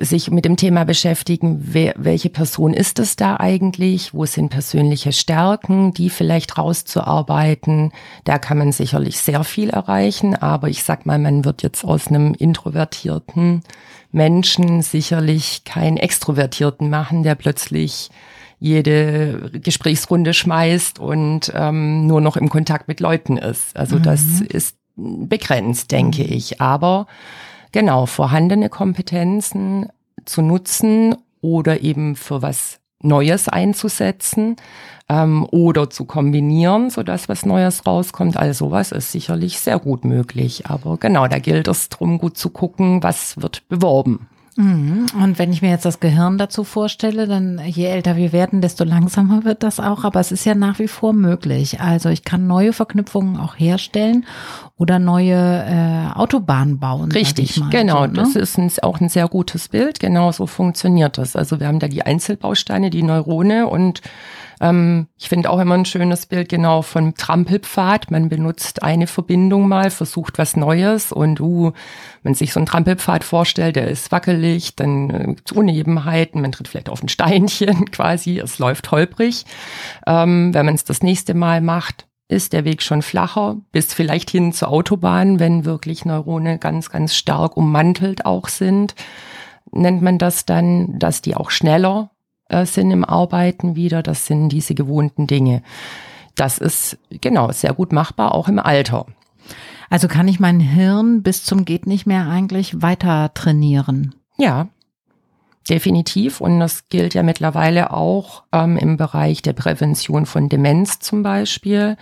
sich 0.00 0.30
mit 0.30 0.44
dem 0.44 0.56
Thema 0.56 0.84
beschäftigen, 0.84 1.58
wer, 1.60 1.94
welche 1.96 2.30
Person 2.30 2.72
ist 2.74 2.98
es 2.98 3.16
da 3.16 3.36
eigentlich, 3.36 4.14
wo 4.14 4.26
sind 4.26 4.50
persönliche 4.50 5.12
Stärken, 5.12 5.92
die 5.92 6.10
vielleicht 6.10 6.58
rauszuarbeiten. 6.58 7.92
Da 8.24 8.38
kann 8.38 8.58
man 8.58 8.72
sicherlich 8.72 9.18
sehr 9.18 9.44
viel 9.44 9.70
erreichen, 9.70 10.34
aber 10.34 10.68
ich 10.68 10.82
sag 10.82 11.06
mal, 11.06 11.18
man 11.18 11.44
wird 11.44 11.62
jetzt 11.62 11.84
aus 11.84 12.08
einem 12.08 12.34
introvertierten 12.34 13.62
Menschen 14.10 14.82
sicherlich 14.82 15.64
keinen 15.64 15.96
Extrovertierten 15.96 16.88
machen, 16.90 17.22
der 17.22 17.34
plötzlich 17.34 18.10
jede 18.60 19.50
Gesprächsrunde 19.62 20.34
schmeißt 20.34 20.98
und 20.98 21.52
ähm, 21.54 22.06
nur 22.06 22.20
noch 22.20 22.36
im 22.36 22.48
Kontakt 22.48 22.88
mit 22.88 23.00
Leuten 23.00 23.36
ist. 23.36 23.76
Also 23.76 23.96
mhm. 23.96 24.02
das 24.02 24.22
ist 24.40 24.76
begrenzt, 24.96 25.92
denke 25.92 26.24
mhm. 26.24 26.32
ich. 26.32 26.60
Aber 26.60 27.06
genau 27.72 28.06
vorhandene 28.06 28.68
Kompetenzen 28.68 29.88
zu 30.24 30.42
nutzen 30.42 31.16
oder 31.40 31.82
eben 31.82 32.16
für 32.16 32.42
was 32.42 32.80
Neues 33.00 33.48
einzusetzen 33.48 34.56
ähm, 35.08 35.46
oder 35.50 35.88
zu 35.88 36.04
kombinieren, 36.04 36.90
so 36.90 37.02
dass 37.02 37.28
was 37.28 37.46
Neues 37.46 37.86
rauskommt. 37.86 38.36
Also 38.36 38.66
sowas 38.66 38.92
ist 38.92 39.12
sicherlich 39.12 39.60
sehr 39.60 39.78
gut 39.78 40.04
möglich. 40.04 40.66
Aber 40.66 40.96
genau, 40.96 41.28
da 41.28 41.38
gilt 41.38 41.68
es 41.68 41.88
drum, 41.88 42.18
gut 42.18 42.36
zu 42.36 42.50
gucken, 42.50 43.02
was 43.02 43.40
wird 43.40 43.68
beworben. 43.68 44.28
Mhm. 44.58 45.06
Und 45.22 45.38
wenn 45.38 45.52
ich 45.52 45.62
mir 45.62 45.70
jetzt 45.70 45.84
das 45.84 46.00
Gehirn 46.00 46.36
dazu 46.36 46.64
vorstelle, 46.64 47.28
dann 47.28 47.60
je 47.64 47.84
älter 47.84 48.16
wir 48.16 48.32
werden, 48.32 48.60
desto 48.60 48.82
langsamer 48.82 49.44
wird 49.44 49.62
das 49.62 49.78
auch. 49.78 50.02
Aber 50.02 50.18
es 50.18 50.32
ist 50.32 50.44
ja 50.44 50.56
nach 50.56 50.80
wie 50.80 50.88
vor 50.88 51.12
möglich. 51.12 51.80
Also 51.80 52.08
ich 52.08 52.24
kann 52.24 52.48
neue 52.48 52.72
Verknüpfungen 52.72 53.36
auch 53.36 53.56
herstellen 53.56 54.26
oder 54.76 54.98
neue 54.98 55.36
äh, 55.36 56.12
Autobahnen 56.18 56.80
bauen. 56.80 57.12
Richtig, 57.12 57.62
genau. 57.70 58.00
So, 58.00 58.06
ne? 58.06 58.12
Das 58.14 58.34
ist 58.34 58.58
ein, 58.58 58.68
auch 58.82 59.00
ein 59.00 59.08
sehr 59.08 59.28
gutes 59.28 59.68
Bild. 59.68 60.00
Genau 60.00 60.32
so 60.32 60.48
funktioniert 60.48 61.18
das. 61.18 61.36
Also 61.36 61.60
wir 61.60 61.68
haben 61.68 61.78
da 61.78 61.86
die 61.86 62.02
Einzelbausteine, 62.02 62.90
die 62.90 63.04
Neurone 63.04 63.68
und 63.68 64.02
ähm, 64.60 65.06
ich 65.16 65.28
finde 65.28 65.50
auch 65.50 65.58
immer 65.58 65.74
ein 65.74 65.84
schönes 65.84 66.26
Bild 66.26 66.48
genau 66.48 66.82
von 66.82 67.14
Trampelpfad. 67.14 68.10
Man 68.10 68.28
benutzt 68.28 68.82
eine 68.82 69.06
Verbindung 69.06 69.68
mal, 69.68 69.90
versucht 69.90 70.38
was 70.38 70.56
Neues 70.56 71.12
und 71.12 71.40
uh, 71.40 71.72
wenn 72.22 72.34
sich 72.34 72.52
so 72.52 72.60
ein 72.60 72.66
Trampelpfad 72.66 73.24
vorstellt, 73.24 73.76
der 73.76 73.88
ist 73.88 74.10
wackelig, 74.10 74.76
dann 74.76 75.10
äh, 75.10 75.24
gibt's 75.34 75.52
Unebenheiten, 75.52 76.40
man 76.40 76.52
tritt 76.52 76.68
vielleicht 76.68 76.88
auf 76.88 77.02
ein 77.02 77.08
Steinchen 77.08 77.84
quasi, 77.90 78.38
es 78.38 78.58
läuft 78.58 78.90
holprig. 78.90 79.44
Ähm, 80.06 80.52
wenn 80.54 80.66
man 80.66 80.74
es 80.74 80.84
das 80.84 81.02
nächste 81.02 81.34
Mal 81.34 81.60
macht, 81.60 82.06
ist 82.28 82.52
der 82.52 82.64
Weg 82.64 82.82
schon 82.82 83.02
flacher, 83.02 83.56
bis 83.72 83.94
vielleicht 83.94 84.30
hin 84.30 84.52
zur 84.52 84.68
Autobahn, 84.68 85.40
wenn 85.40 85.64
wirklich 85.64 86.04
Neurone 86.04 86.58
ganz, 86.58 86.90
ganz 86.90 87.14
stark 87.14 87.56
ummantelt 87.56 88.26
auch 88.26 88.48
sind, 88.48 88.94
nennt 89.72 90.02
man 90.02 90.18
das 90.18 90.44
dann, 90.44 90.98
dass 90.98 91.22
die 91.22 91.34
auch 91.34 91.50
schneller 91.50 92.10
äh, 92.48 92.66
sind 92.66 92.90
im 92.90 93.04
Arbeiten 93.04 93.76
wieder. 93.76 94.02
Das 94.02 94.26
sind 94.26 94.50
diese 94.50 94.74
gewohnten 94.74 95.26
Dinge. 95.26 95.62
Das 96.34 96.58
ist 96.58 96.98
genau 97.20 97.50
sehr 97.52 97.72
gut 97.72 97.92
machbar, 97.92 98.34
auch 98.34 98.48
im 98.48 98.58
Alter. 98.58 99.06
Also 99.90 100.08
kann 100.08 100.28
ich 100.28 100.38
mein 100.38 100.60
Hirn 100.60 101.22
bis 101.22 101.44
zum 101.44 101.64
geht 101.64 101.86
nicht 101.86 102.06
mehr 102.06 102.28
eigentlich 102.28 102.82
weiter 102.82 103.32
trainieren? 103.34 104.14
Ja, 104.36 104.68
definitiv. 105.68 106.40
Und 106.40 106.60
das 106.60 106.88
gilt 106.88 107.14
ja 107.14 107.22
mittlerweile 107.22 107.92
auch 107.92 108.44
ähm, 108.52 108.76
im 108.76 108.96
Bereich 108.96 109.42
der 109.42 109.52
Prävention 109.52 110.26
von 110.26 110.48
Demenz 110.48 111.00
zum 111.00 111.22
Beispiel 111.22 111.96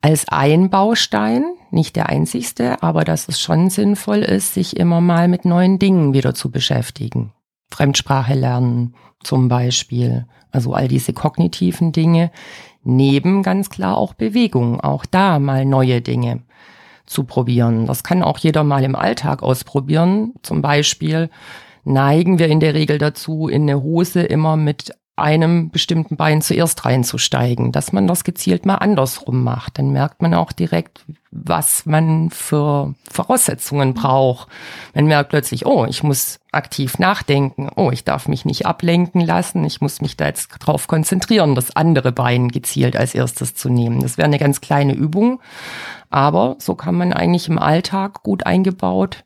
als 0.00 0.28
ein 0.28 0.70
Baustein, 0.70 1.44
nicht 1.70 1.96
der 1.96 2.08
einzigste, 2.08 2.82
aber 2.82 3.04
dass 3.04 3.28
es 3.28 3.40
schon 3.40 3.68
sinnvoll 3.68 4.18
ist, 4.18 4.54
sich 4.54 4.76
immer 4.76 5.00
mal 5.00 5.28
mit 5.28 5.44
neuen 5.44 5.78
Dingen 5.78 6.12
wieder 6.14 6.34
zu 6.34 6.50
beschäftigen. 6.50 7.32
Fremdsprache 7.70 8.34
lernen 8.34 8.94
zum 9.22 9.48
Beispiel, 9.48 10.26
also 10.50 10.74
all 10.74 10.88
diese 10.88 11.12
kognitiven 11.12 11.92
Dinge, 11.92 12.30
neben 12.82 13.42
ganz 13.42 13.70
klar 13.70 13.96
auch 13.96 14.14
Bewegung, 14.14 14.80
auch 14.80 15.04
da 15.04 15.38
mal 15.38 15.64
neue 15.64 16.00
Dinge 16.00 16.42
zu 17.06 17.24
probieren. 17.24 17.86
Das 17.86 18.04
kann 18.04 18.22
auch 18.22 18.38
jeder 18.38 18.64
mal 18.64 18.84
im 18.84 18.94
Alltag 18.94 19.42
ausprobieren. 19.42 20.34
Zum 20.42 20.62
Beispiel 20.62 21.30
neigen 21.84 22.38
wir 22.38 22.48
in 22.48 22.60
der 22.60 22.74
Regel 22.74 22.98
dazu, 22.98 23.48
in 23.48 23.62
eine 23.62 23.82
Hose 23.82 24.22
immer 24.22 24.56
mit 24.56 24.92
einem 25.18 25.70
bestimmten 25.70 26.16
Bein 26.16 26.42
zuerst 26.42 26.84
reinzusteigen, 26.84 27.72
dass 27.72 27.92
man 27.92 28.06
das 28.06 28.24
gezielt 28.24 28.66
mal 28.66 28.76
andersrum 28.76 29.42
macht. 29.44 29.78
Dann 29.78 29.90
merkt 29.90 30.22
man 30.22 30.34
auch 30.34 30.52
direkt, 30.52 31.04
was 31.30 31.84
man 31.86 32.30
für 32.30 32.94
Voraussetzungen 33.10 33.94
braucht. 33.94 34.48
Man 34.94 35.06
merkt 35.06 35.30
plötzlich, 35.30 35.66
oh, 35.66 35.84
ich 35.86 36.02
muss 36.02 36.40
aktiv 36.52 36.98
nachdenken, 36.98 37.68
oh, 37.76 37.90
ich 37.90 38.04
darf 38.04 38.28
mich 38.28 38.44
nicht 38.44 38.66
ablenken 38.66 39.20
lassen, 39.20 39.64
ich 39.64 39.80
muss 39.80 40.00
mich 40.00 40.16
da 40.16 40.26
jetzt 40.26 40.48
drauf 40.58 40.86
konzentrieren, 40.86 41.54
das 41.54 41.76
andere 41.76 42.12
Bein 42.12 42.48
gezielt 42.48 42.96
als 42.96 43.14
erstes 43.14 43.54
zu 43.54 43.68
nehmen. 43.68 44.00
Das 44.00 44.16
wäre 44.16 44.26
eine 44.26 44.38
ganz 44.38 44.60
kleine 44.60 44.94
Übung, 44.94 45.40
aber 46.10 46.56
so 46.58 46.74
kann 46.74 46.94
man 46.94 47.12
eigentlich 47.12 47.48
im 47.48 47.58
Alltag 47.58 48.22
gut 48.22 48.46
eingebaut 48.46 49.24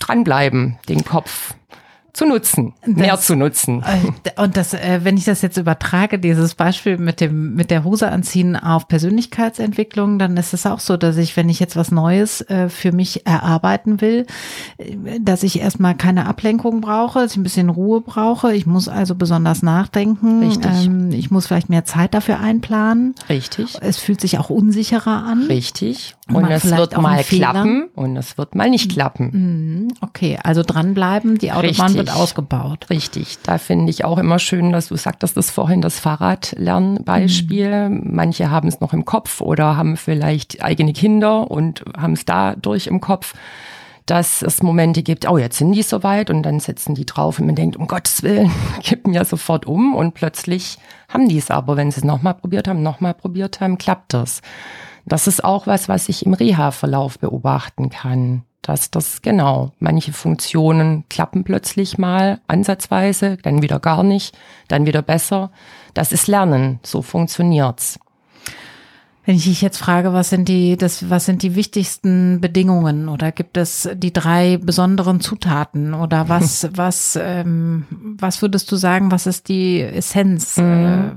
dranbleiben, 0.00 0.78
den 0.88 1.04
Kopf 1.04 1.54
zu 2.12 2.26
nutzen, 2.26 2.74
das, 2.84 2.94
mehr 2.94 3.18
zu 3.18 3.36
nutzen. 3.36 3.82
Äh, 3.82 4.40
und 4.40 4.56
das, 4.56 4.74
äh, 4.74 5.00
wenn 5.02 5.16
ich 5.16 5.24
das 5.24 5.42
jetzt 5.42 5.56
übertrage, 5.56 6.18
dieses 6.18 6.54
Beispiel 6.54 6.98
mit 6.98 7.20
dem, 7.20 7.54
mit 7.54 7.70
der 7.70 7.84
Hose 7.84 8.10
anziehen 8.10 8.56
auf 8.56 8.88
Persönlichkeitsentwicklung, 8.88 10.18
dann 10.18 10.36
ist 10.36 10.52
es 10.52 10.66
auch 10.66 10.80
so, 10.80 10.96
dass 10.96 11.16
ich, 11.16 11.36
wenn 11.36 11.48
ich 11.48 11.60
jetzt 11.60 11.76
was 11.76 11.90
Neues 11.90 12.40
äh, 12.42 12.68
für 12.68 12.92
mich 12.92 13.26
erarbeiten 13.26 14.00
will, 14.00 14.26
dass 15.20 15.42
ich 15.42 15.60
erstmal 15.60 15.94
keine 15.94 16.26
Ablenkung 16.26 16.80
brauche, 16.80 17.20
dass 17.20 17.32
ich 17.32 17.36
ein 17.36 17.42
bisschen 17.42 17.68
Ruhe 17.68 18.00
brauche. 18.00 18.54
Ich 18.54 18.66
muss 18.66 18.88
also 18.88 19.14
besonders 19.14 19.62
nachdenken. 19.62 20.48
Richtig. 20.48 20.86
Ähm, 20.86 21.12
ich 21.12 21.30
muss 21.30 21.46
vielleicht 21.46 21.68
mehr 21.68 21.84
Zeit 21.84 22.14
dafür 22.14 22.40
einplanen. 22.40 23.14
Richtig. 23.28 23.76
Es 23.80 23.98
fühlt 23.98 24.20
sich 24.20 24.38
auch 24.38 24.50
unsicherer 24.50 25.24
an. 25.24 25.44
Richtig. 25.44 26.16
Und 26.34 26.50
es 26.50 26.64
wird 26.76 26.96
mal 26.96 27.22
klappen 27.22 27.88
und 27.94 28.16
es 28.16 28.38
wird 28.38 28.54
mal 28.54 28.70
nicht 28.70 28.90
klappen. 28.90 29.30
Mhm. 29.32 29.88
Okay, 30.00 30.38
also 30.42 30.62
dranbleiben, 30.62 31.38
die 31.38 31.52
Autobahn 31.52 31.66
Richtig. 31.68 31.96
wird 31.96 32.10
ausgebaut. 32.10 32.86
Richtig, 32.90 33.38
da 33.42 33.58
finde 33.58 33.90
ich 33.90 34.04
auch 34.04 34.18
immer 34.18 34.38
schön, 34.38 34.72
dass 34.72 34.88
du 34.88 34.96
sagtest 34.96 35.36
das 35.36 35.50
vorhin, 35.50 35.80
das 35.82 35.98
Fahrradlernbeispiel. 35.98 37.88
Mhm. 37.88 38.14
Manche 38.14 38.50
haben 38.50 38.68
es 38.68 38.80
noch 38.80 38.92
im 38.92 39.04
Kopf 39.04 39.40
oder 39.40 39.76
haben 39.76 39.96
vielleicht 39.96 40.62
eigene 40.62 40.92
Kinder 40.92 41.50
und 41.50 41.84
haben 41.96 42.14
es 42.14 42.24
dadurch 42.24 42.86
im 42.86 43.00
Kopf 43.00 43.34
dass 44.10 44.42
es 44.42 44.60
Momente 44.60 45.04
gibt, 45.04 45.28
oh, 45.28 45.38
jetzt 45.38 45.58
sind 45.58 45.70
die 45.70 45.82
soweit 45.82 46.30
und 46.30 46.42
dann 46.42 46.58
setzen 46.58 46.96
die 46.96 47.06
drauf 47.06 47.38
und 47.38 47.46
man 47.46 47.54
denkt, 47.54 47.76
um 47.76 47.86
Gottes 47.86 48.24
Willen, 48.24 48.50
kippen 48.82 49.12
ja 49.14 49.24
sofort 49.24 49.66
um 49.66 49.94
und 49.94 50.14
plötzlich 50.14 50.78
haben 51.08 51.28
die 51.28 51.38
es 51.38 51.50
aber, 51.50 51.76
wenn 51.76 51.92
sie 51.92 51.98
es 51.98 52.04
nochmal 52.04 52.34
probiert 52.34 52.66
haben, 52.66 52.82
nochmal 52.82 53.14
probiert 53.14 53.60
haben, 53.60 53.78
klappt 53.78 54.12
das. 54.14 54.42
Das 55.06 55.26
ist 55.26 55.44
auch 55.44 55.66
was, 55.66 55.88
was 55.88 56.08
ich 56.08 56.26
im 56.26 56.34
Reha-Verlauf 56.34 57.18
beobachten 57.18 57.90
kann. 57.90 58.42
Dass 58.62 58.90
das 58.90 59.22
genau, 59.22 59.72
manche 59.78 60.12
Funktionen 60.12 61.04
klappen 61.08 61.44
plötzlich 61.44 61.96
mal 61.96 62.40
ansatzweise, 62.46 63.38
dann 63.42 63.62
wieder 63.62 63.80
gar 63.80 64.02
nicht, 64.02 64.36
dann 64.68 64.84
wieder 64.86 65.00
besser. 65.00 65.50
Das 65.94 66.12
ist 66.12 66.26
Lernen, 66.26 66.78
so 66.82 67.00
funktioniert's. 67.00 67.98
Wenn 69.26 69.36
ich 69.36 69.44
dich 69.44 69.60
jetzt 69.60 69.76
frage, 69.76 70.12
was 70.12 70.30
sind 70.30 70.48
die, 70.48 70.76
das, 70.76 71.10
was 71.10 71.26
sind 71.26 71.42
die 71.42 71.54
wichtigsten 71.54 72.40
Bedingungen 72.40 73.08
oder 73.08 73.32
gibt 73.32 73.58
es 73.58 73.88
die 73.94 74.12
drei 74.12 74.56
besonderen 74.56 75.20
Zutaten 75.20 75.94
oder 75.94 76.28
was, 76.28 76.68
was, 76.74 77.18
ähm, 77.20 77.84
was 78.18 78.42
würdest 78.42 78.72
du 78.72 78.76
sagen, 78.76 79.10
was 79.12 79.26
ist 79.26 79.48
die 79.48 79.82
Essenz? 79.82 80.56
Mhm. 80.56 80.64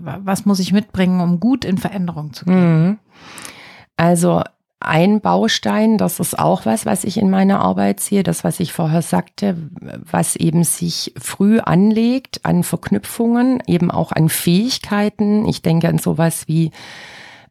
Äh, 0.06 0.18
was 0.24 0.46
muss 0.46 0.60
ich 0.60 0.74
mitbringen, 0.74 1.22
um 1.22 1.40
gut 1.40 1.64
in 1.66 1.78
Veränderung 1.78 2.34
zu 2.34 2.46
gehen? 2.46 2.88
Mhm. 2.88 2.98
Also 4.04 4.42
ein 4.82 5.22
Baustein, 5.22 5.98
das 5.98 6.20
ist 6.20 6.38
auch 6.38 6.66
was, 6.66 6.86
was 6.86 7.06
ich 7.06 7.16
in 7.16 7.30
meiner 7.30 7.62
Arbeit 7.62 8.02
sehe, 8.02 8.22
das, 8.22 8.44
was 8.44 8.60
ich 8.60 8.74
vorher 8.74 9.02
sagte, 9.02 9.56
was 9.80 10.36
eben 10.36 10.66
sich 10.66 11.14
früh 11.18 11.62
anlegt 11.62 12.42
an 12.44 12.64
Verknüpfungen, 12.64 13.64
eben 13.66 13.92
auch 13.92 14.12
an 14.12 14.28
Fähigkeiten. 14.28 15.48
Ich 15.48 15.62
denke 15.62 15.88
an 15.88 16.00
sowas 16.00 16.50
wie 16.50 16.72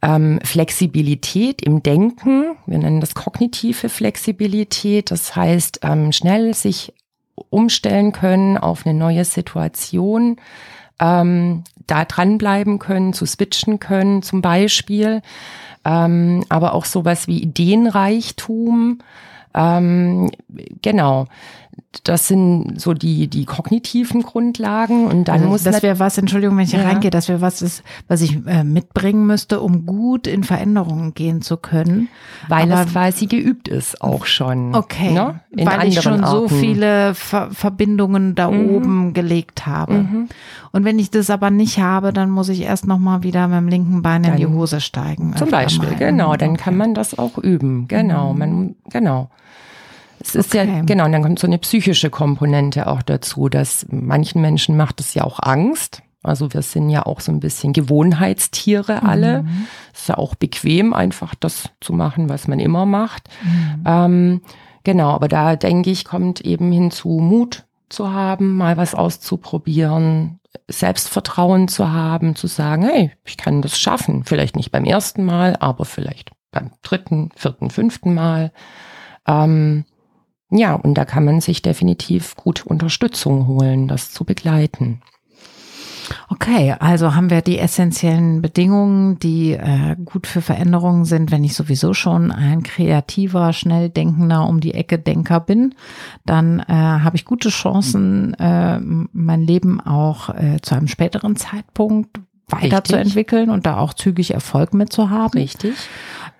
ähm, 0.02 0.40
Flexibilität 0.44 1.62
im 1.62 1.82
Denken. 1.82 2.54
Wir 2.66 2.76
nennen 2.76 3.00
das 3.00 3.14
kognitive 3.14 3.88
Flexibilität. 3.88 5.10
Das 5.10 5.34
heißt, 5.34 5.80
ähm, 5.84 6.12
schnell 6.12 6.52
sich 6.52 6.92
umstellen 7.48 8.12
können 8.12 8.58
auf 8.58 8.84
eine 8.84 8.92
neue 8.92 9.24
Situation, 9.24 10.36
ähm, 11.00 11.64
da 11.86 12.04
dranbleiben 12.04 12.78
können, 12.78 13.14
zu 13.14 13.24
switchen 13.24 13.80
können 13.80 14.22
zum 14.22 14.42
Beispiel 14.42 15.22
ähm, 15.84 16.44
aber 16.48 16.74
auch 16.74 16.84
sowas 16.84 17.26
wie 17.28 17.42
Ideenreichtum. 17.42 18.98
Ähm, 19.54 20.30
genau. 20.80 21.26
Das 22.04 22.26
sind 22.26 22.80
so 22.80 22.94
die, 22.94 23.28
die 23.28 23.44
kognitiven 23.44 24.22
Grundlagen 24.22 25.06
und 25.06 25.28
dann 25.28 25.40
also 25.40 25.48
muss 25.48 25.62
das 25.62 25.82
wäre 25.82 25.98
was, 25.98 26.16
Entschuldigung, 26.16 26.56
wenn 26.56 26.64
ich 26.64 26.72
ja. 26.72 26.82
reingehe, 26.82 27.10
das 27.10 27.28
wäre 27.28 27.40
was 27.42 27.60
ist, 27.60 27.82
was 28.08 28.22
ich 28.22 28.46
äh, 28.46 28.64
mitbringen 28.64 29.26
müsste, 29.26 29.60
um 29.60 29.84
gut 29.84 30.26
in 30.26 30.42
Veränderungen 30.42 31.12
gehen 31.14 31.42
zu 31.42 31.58
können. 31.58 32.08
Weil 32.48 32.72
Aber, 32.72 32.82
es 32.82 32.92
quasi 32.92 33.26
geübt 33.26 33.68
ist 33.68 34.00
auch 34.00 34.24
schon. 34.24 34.74
Okay. 34.74 35.12
Ne? 35.12 35.40
In 35.50 35.66
weil 35.66 35.88
ich 35.88 36.00
schon 36.00 36.24
Arten. 36.24 36.48
so 36.48 36.48
viele 36.48 37.14
Ver 37.14 37.50
Verbindungen 37.52 38.34
da 38.34 38.50
mhm. 38.50 38.70
oben 38.70 39.12
gelegt 39.12 39.66
habe. 39.66 39.94
Mhm. 39.94 40.28
Und 40.72 40.84
wenn 40.84 40.98
ich 40.98 41.10
das 41.10 41.28
aber 41.28 41.50
nicht 41.50 41.78
habe, 41.78 42.12
dann 42.12 42.30
muss 42.30 42.48
ich 42.48 42.62
erst 42.62 42.86
nochmal 42.86 43.22
wieder 43.22 43.48
mit 43.48 43.58
dem 43.58 43.68
linken 43.68 44.02
Bein 44.02 44.22
dann 44.22 44.32
in 44.32 44.38
die 44.38 44.46
Hose 44.46 44.80
steigen. 44.80 45.34
Zum 45.36 45.50
Beispiel, 45.50 45.90
mal. 45.90 45.98
genau. 45.98 46.36
Dann 46.36 46.50
okay. 46.50 46.62
kann 46.64 46.76
man 46.76 46.94
das 46.94 47.18
auch 47.18 47.38
üben. 47.38 47.86
Genau. 47.88 48.32
Mhm. 48.32 48.38
Man, 48.38 48.74
genau. 48.90 49.30
Es 50.22 50.34
ist 50.34 50.54
okay. 50.54 50.68
ja, 50.68 50.82
genau, 50.82 51.04
und 51.04 51.12
dann 51.12 51.22
kommt 51.22 51.38
so 51.38 51.46
eine 51.46 51.58
psychische 51.58 52.10
Komponente 52.10 52.86
auch 52.86 53.02
dazu, 53.02 53.48
dass 53.48 53.86
manchen 53.90 54.40
Menschen 54.40 54.76
macht 54.76 55.00
es 55.00 55.14
ja 55.14 55.24
auch 55.24 55.40
Angst. 55.40 56.02
Also 56.22 56.52
wir 56.54 56.62
sind 56.62 56.88
ja 56.88 57.04
auch 57.04 57.20
so 57.20 57.32
ein 57.32 57.40
bisschen 57.40 57.72
Gewohnheitstiere 57.72 59.02
alle. 59.02 59.42
Mhm. 59.42 59.66
Es 59.92 60.02
ist 60.02 60.08
ja 60.08 60.18
auch 60.18 60.36
bequem, 60.36 60.92
einfach 60.94 61.34
das 61.34 61.68
zu 61.80 61.92
machen, 61.92 62.28
was 62.28 62.46
man 62.46 62.60
immer 62.60 62.86
macht. 62.86 63.28
Mhm. 63.42 63.84
Ähm, 63.84 64.40
genau, 64.84 65.10
aber 65.10 65.26
da 65.26 65.56
denke 65.56 65.90
ich, 65.90 66.04
kommt 66.04 66.40
eben 66.40 66.70
hinzu, 66.70 67.08
Mut 67.08 67.64
zu 67.88 68.12
haben, 68.12 68.56
mal 68.56 68.76
was 68.76 68.94
auszuprobieren, 68.94 70.38
Selbstvertrauen 70.68 71.66
zu 71.66 71.90
haben, 71.90 72.36
zu 72.36 72.46
sagen, 72.46 72.84
hey, 72.84 73.10
ich 73.24 73.36
kann 73.36 73.62
das 73.62 73.78
schaffen. 73.78 74.24
Vielleicht 74.24 74.54
nicht 74.54 74.70
beim 74.70 74.84
ersten 74.84 75.24
Mal, 75.24 75.56
aber 75.58 75.84
vielleicht 75.84 76.30
beim 76.52 76.70
dritten, 76.82 77.30
vierten, 77.34 77.70
fünften 77.70 78.14
Mal. 78.14 78.52
Ähm, 79.26 79.84
ja, 80.52 80.74
und 80.74 80.94
da 80.94 81.04
kann 81.04 81.24
man 81.24 81.40
sich 81.40 81.62
definitiv 81.62 82.36
gut 82.36 82.66
Unterstützung 82.66 83.46
holen, 83.46 83.88
das 83.88 84.12
zu 84.12 84.24
begleiten. 84.24 85.00
Okay, 86.28 86.74
also 86.78 87.14
haben 87.14 87.30
wir 87.30 87.40
die 87.40 87.58
essentiellen 87.58 88.42
Bedingungen, 88.42 89.18
die 89.18 89.52
äh, 89.52 89.96
gut 90.04 90.26
für 90.26 90.42
Veränderungen 90.42 91.04
sind, 91.04 91.30
wenn 91.30 91.44
ich 91.44 91.54
sowieso 91.54 91.94
schon 91.94 92.30
ein 92.30 92.62
kreativer, 92.62 93.52
schnell 93.52 93.88
denkender, 93.88 94.46
um 94.46 94.60
die 94.60 94.74
Ecke 94.74 94.98
Denker 94.98 95.40
bin, 95.40 95.74
dann 96.26 96.60
äh, 96.60 96.72
habe 96.72 97.16
ich 97.16 97.24
gute 97.24 97.48
Chancen, 97.48 98.34
äh, 98.34 98.78
mein 98.80 99.42
Leben 99.42 99.80
auch 99.80 100.30
äh, 100.30 100.58
zu 100.60 100.74
einem 100.74 100.88
späteren 100.88 101.36
Zeitpunkt 101.36 102.20
weiterzuentwickeln 102.48 103.50
und 103.50 103.66
da 103.66 103.78
auch 103.78 103.94
zügig 103.94 104.34
Erfolg 104.34 104.74
mitzuhaben. 104.74 105.40
Richtig. 105.40 105.74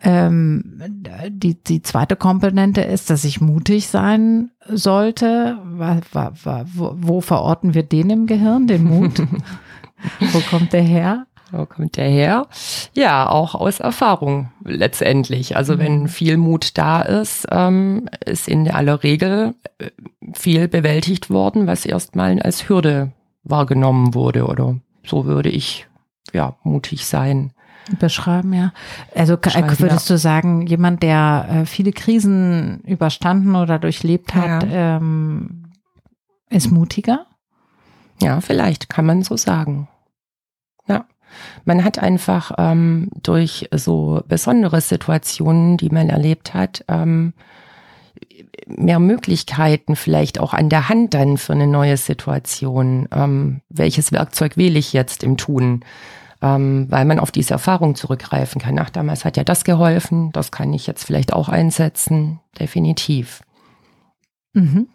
Ähm, 0.04 0.80
die, 1.28 1.62
die 1.62 1.82
zweite 1.82 2.16
Komponente 2.16 2.80
ist, 2.80 3.08
dass 3.10 3.24
ich 3.24 3.40
mutig 3.40 3.86
sein 3.88 4.50
sollte. 4.68 5.58
Wo, 5.64 6.94
wo 6.96 7.20
verorten 7.20 7.74
wir 7.74 7.84
den 7.84 8.10
im 8.10 8.26
Gehirn, 8.26 8.66
den 8.66 8.84
Mut? 8.84 9.22
wo 10.32 10.40
kommt 10.50 10.72
der 10.72 10.82
her? 10.82 11.26
Wo 11.52 11.66
kommt 11.66 11.98
der 11.98 12.08
her? 12.08 12.48
Ja, 12.94 13.28
auch 13.28 13.54
aus 13.54 13.78
Erfahrung 13.78 14.50
letztendlich. 14.64 15.56
Also 15.56 15.74
mhm. 15.74 15.78
wenn 15.78 16.08
viel 16.08 16.36
Mut 16.38 16.78
da 16.78 17.02
ist, 17.02 17.46
ähm, 17.50 18.08
ist 18.24 18.48
in 18.48 18.70
aller 18.70 19.02
Regel 19.02 19.54
äh, 19.78 19.90
viel 20.32 20.66
bewältigt 20.66 21.30
worden, 21.30 21.66
was 21.66 21.86
erstmal 21.86 22.40
als 22.40 22.68
Hürde 22.68 23.12
wahrgenommen 23.44 24.14
wurde. 24.14 24.46
Oder 24.46 24.76
so 25.04 25.26
würde 25.26 25.50
ich 25.50 25.86
ja 26.32 26.56
mutig 26.64 27.06
sein 27.06 27.52
beschreiben, 27.98 28.52
ja. 28.52 28.72
Also 29.14 29.36
beschreiben, 29.36 29.78
würdest 29.78 30.08
ja. 30.08 30.14
du 30.14 30.18
sagen, 30.18 30.66
jemand, 30.66 31.02
der 31.02 31.48
äh, 31.50 31.66
viele 31.66 31.92
Krisen 31.92 32.80
überstanden 32.80 33.56
oder 33.56 33.78
durchlebt 33.78 34.34
hat, 34.34 34.64
ja. 34.64 34.96
ähm, 34.96 35.72
ist 36.48 36.70
mutiger? 36.70 37.26
Ja, 38.20 38.40
vielleicht 38.40 38.88
kann 38.88 39.06
man 39.06 39.22
so 39.22 39.36
sagen. 39.36 39.88
Ja. 40.86 41.06
Man 41.64 41.82
hat 41.82 41.98
einfach 41.98 42.52
ähm, 42.58 43.10
durch 43.22 43.68
so 43.74 44.22
besondere 44.28 44.80
Situationen, 44.80 45.76
die 45.76 45.88
man 45.88 46.08
erlebt 46.08 46.54
hat, 46.54 46.84
ähm, 46.88 47.32
mehr 48.66 48.98
Möglichkeiten 48.98 49.96
vielleicht 49.96 50.38
auch 50.38 50.54
an 50.54 50.68
der 50.68 50.88
Hand 50.88 51.14
dann 51.14 51.38
für 51.38 51.52
eine 51.52 51.66
neue 51.66 51.96
Situation. 51.96 53.08
Ähm, 53.12 53.62
welches 53.68 54.12
Werkzeug 54.12 54.56
wähle 54.56 54.78
ich 54.78 54.92
jetzt 54.92 55.22
im 55.22 55.36
Tun? 55.36 55.84
Ähm, 56.42 56.86
weil 56.90 57.04
man 57.04 57.20
auf 57.20 57.30
diese 57.30 57.54
Erfahrung 57.54 57.94
zurückgreifen 57.94 58.60
kann. 58.60 58.78
Ach, 58.78 58.90
damals 58.90 59.24
hat 59.24 59.36
ja 59.36 59.44
das 59.44 59.62
geholfen, 59.62 60.32
das 60.32 60.50
kann 60.50 60.72
ich 60.72 60.86
jetzt 60.88 61.04
vielleicht 61.04 61.32
auch 61.32 61.48
einsetzen. 61.48 62.40
Definitiv. 62.58 63.42
Mhm. 64.52 64.88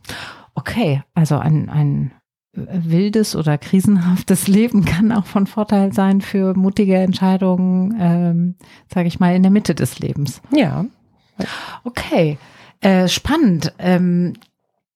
Okay, 0.54 1.04
also 1.14 1.38
ein, 1.38 1.70
ein 1.70 2.12
wildes 2.54 3.36
oder 3.36 3.58
krisenhaftes 3.58 4.48
Leben 4.48 4.86
kann 4.86 5.12
auch 5.12 5.26
von 5.26 5.48
Vorteil 5.48 5.94
sein 5.94 6.22
für 6.22 6.54
mutige 6.54 6.98
Entscheidungen, 6.98 7.96
ähm, 8.00 8.56
sage 8.94 9.08
ich 9.08 9.20
mal, 9.20 9.36
in 9.36 9.44
der 9.44 9.52
Mitte 9.52 9.76
des 9.76 10.00
Lebens. 10.00 10.42
Ja. 10.52 10.86
Okay. 11.84 12.38
Äh, 12.82 13.08
spannend. 13.08 13.74
Ähm, 13.80 14.34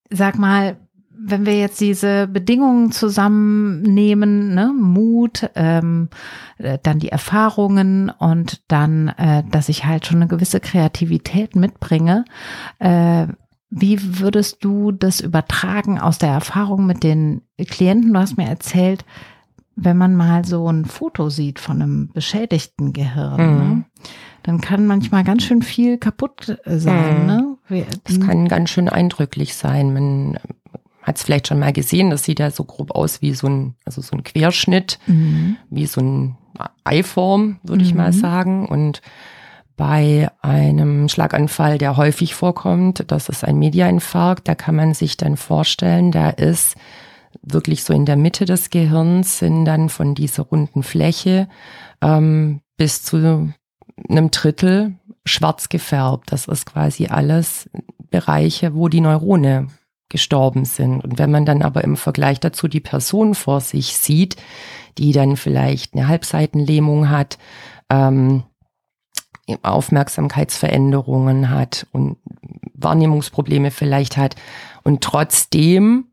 sag 0.09 0.37
mal, 0.37 0.77
wenn 1.23 1.45
wir 1.45 1.57
jetzt 1.57 1.79
diese 1.79 2.27
Bedingungen 2.27 2.91
zusammennehmen, 2.91 4.53
ne, 4.53 4.73
Mut, 4.73 5.49
ähm, 5.55 6.09
äh, 6.57 6.79
dann 6.81 6.99
die 6.99 7.09
Erfahrungen 7.09 8.09
und 8.09 8.61
dann, 8.67 9.09
äh, 9.09 9.43
dass 9.49 9.69
ich 9.69 9.85
halt 9.85 10.05
schon 10.05 10.17
eine 10.17 10.27
gewisse 10.27 10.59
Kreativität 10.59 11.55
mitbringe, 11.55 12.25
äh, 12.79 13.27
wie 13.69 14.19
würdest 14.19 14.63
du 14.63 14.91
das 14.91 15.21
übertragen 15.21 15.99
aus 15.99 16.17
der 16.17 16.29
Erfahrung 16.29 16.85
mit 16.85 17.03
den 17.03 17.41
Klienten? 17.57 18.13
Du 18.13 18.19
hast 18.19 18.37
mir 18.37 18.47
erzählt, 18.47 19.05
wenn 19.75 19.97
man 19.97 20.15
mal 20.15 20.43
so 20.43 20.69
ein 20.69 20.85
Foto 20.85 21.29
sieht 21.29 21.59
von 21.59 21.81
einem 21.81 22.09
beschädigten 22.11 22.91
Gehirn, 22.91 23.37
ne, 23.37 23.47
mhm. 23.47 23.69
ne, 23.69 23.85
dann 24.43 24.59
kann 24.59 24.87
manchmal 24.87 25.23
ganz 25.23 25.43
schön 25.43 25.61
viel 25.61 25.97
kaputt 25.97 26.57
sein. 26.65 27.21
Mhm. 27.21 27.25
Ne? 27.27 27.87
Das 28.03 28.19
kann 28.19 28.47
ganz 28.47 28.71
schön 28.71 28.89
eindrücklich 28.89 29.55
sein. 29.55 29.93
Man 29.93 30.39
hat 31.11 31.17
es 31.17 31.23
vielleicht 31.23 31.47
schon 31.47 31.59
mal 31.59 31.73
gesehen, 31.73 32.09
das 32.09 32.23
sieht 32.23 32.39
ja 32.39 32.51
so 32.51 32.63
grob 32.63 32.91
aus 32.91 33.21
wie 33.21 33.33
so 33.33 33.47
ein, 33.47 33.75
also 33.85 34.01
so 34.01 34.15
ein 34.15 34.23
Querschnitt, 34.23 34.99
mhm. 35.07 35.57
wie 35.69 35.85
so 35.85 36.01
ein 36.01 36.37
Eiform, 36.83 37.59
würde 37.63 37.83
mhm. 37.83 37.89
ich 37.89 37.93
mal 37.95 38.11
mhm. 38.11 38.17
sagen. 38.17 38.65
Und 38.65 39.01
bei 39.77 40.29
einem 40.41 41.09
Schlaganfall, 41.09 41.77
der 41.77 41.97
häufig 41.97 42.33
vorkommt, 42.35 43.03
das 43.07 43.29
ist 43.29 43.43
ein 43.43 43.59
Mediainfarkt, 43.59 44.47
da 44.47 44.55
kann 44.55 44.75
man 44.75 44.93
sich 44.93 45.17
dann 45.17 45.37
vorstellen, 45.37 46.11
da 46.11 46.29
ist 46.29 46.75
wirklich 47.41 47.83
so 47.83 47.93
in 47.93 48.05
der 48.05 48.17
Mitte 48.17 48.45
des 48.45 48.69
Gehirns 48.69 49.39
sind 49.39 49.65
dann 49.65 49.89
von 49.89 50.15
dieser 50.15 50.43
runden 50.43 50.83
Fläche 50.83 51.47
ähm, 52.01 52.61
bis 52.77 53.03
zu 53.03 53.53
einem 54.09 54.31
Drittel 54.31 54.95
schwarz 55.25 55.69
gefärbt. 55.69 56.31
Das 56.31 56.47
ist 56.47 56.65
quasi 56.65 57.07
alles 57.07 57.69
Bereiche, 58.09 58.75
wo 58.75 58.89
die 58.89 59.01
Neurone 59.01 59.67
gestorben 60.11 60.65
sind. 60.65 61.03
Und 61.03 61.17
wenn 61.17 61.31
man 61.31 61.45
dann 61.45 61.63
aber 61.63 61.83
im 61.83 61.97
Vergleich 61.97 62.39
dazu 62.39 62.67
die 62.67 62.79
Person 62.79 63.33
vor 63.33 63.61
sich 63.61 63.97
sieht, 63.97 64.35
die 64.97 65.11
dann 65.11 65.37
vielleicht 65.37 65.95
eine 65.95 66.07
Halbseitenlähmung 66.07 67.09
hat, 67.09 67.39
ähm, 67.89 68.43
Aufmerksamkeitsveränderungen 69.63 71.49
hat 71.49 71.87
und 71.91 72.17
Wahrnehmungsprobleme 72.73 73.71
vielleicht 73.71 74.17
hat 74.17 74.35
und 74.83 75.01
trotzdem 75.01 76.05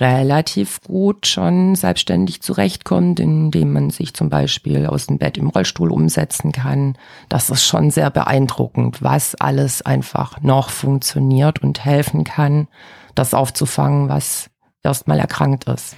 relativ 0.00 0.80
gut 0.82 1.26
schon 1.26 1.74
selbstständig 1.74 2.42
zurechtkommt, 2.42 3.20
indem 3.20 3.72
man 3.72 3.90
sich 3.90 4.14
zum 4.14 4.30
Beispiel 4.30 4.86
aus 4.86 5.06
dem 5.06 5.18
Bett 5.18 5.38
im 5.38 5.48
Rollstuhl 5.48 5.92
umsetzen 5.92 6.52
kann. 6.52 6.96
Das 7.28 7.50
ist 7.50 7.64
schon 7.64 7.90
sehr 7.90 8.10
beeindruckend, 8.10 9.02
was 9.02 9.34
alles 9.34 9.82
einfach 9.82 10.40
noch 10.40 10.70
funktioniert 10.70 11.62
und 11.62 11.84
helfen 11.84 12.24
kann, 12.24 12.68
das 13.14 13.34
aufzufangen, 13.34 14.08
was 14.08 14.50
erstmal 14.82 15.18
erkrankt 15.18 15.64
ist. 15.64 15.96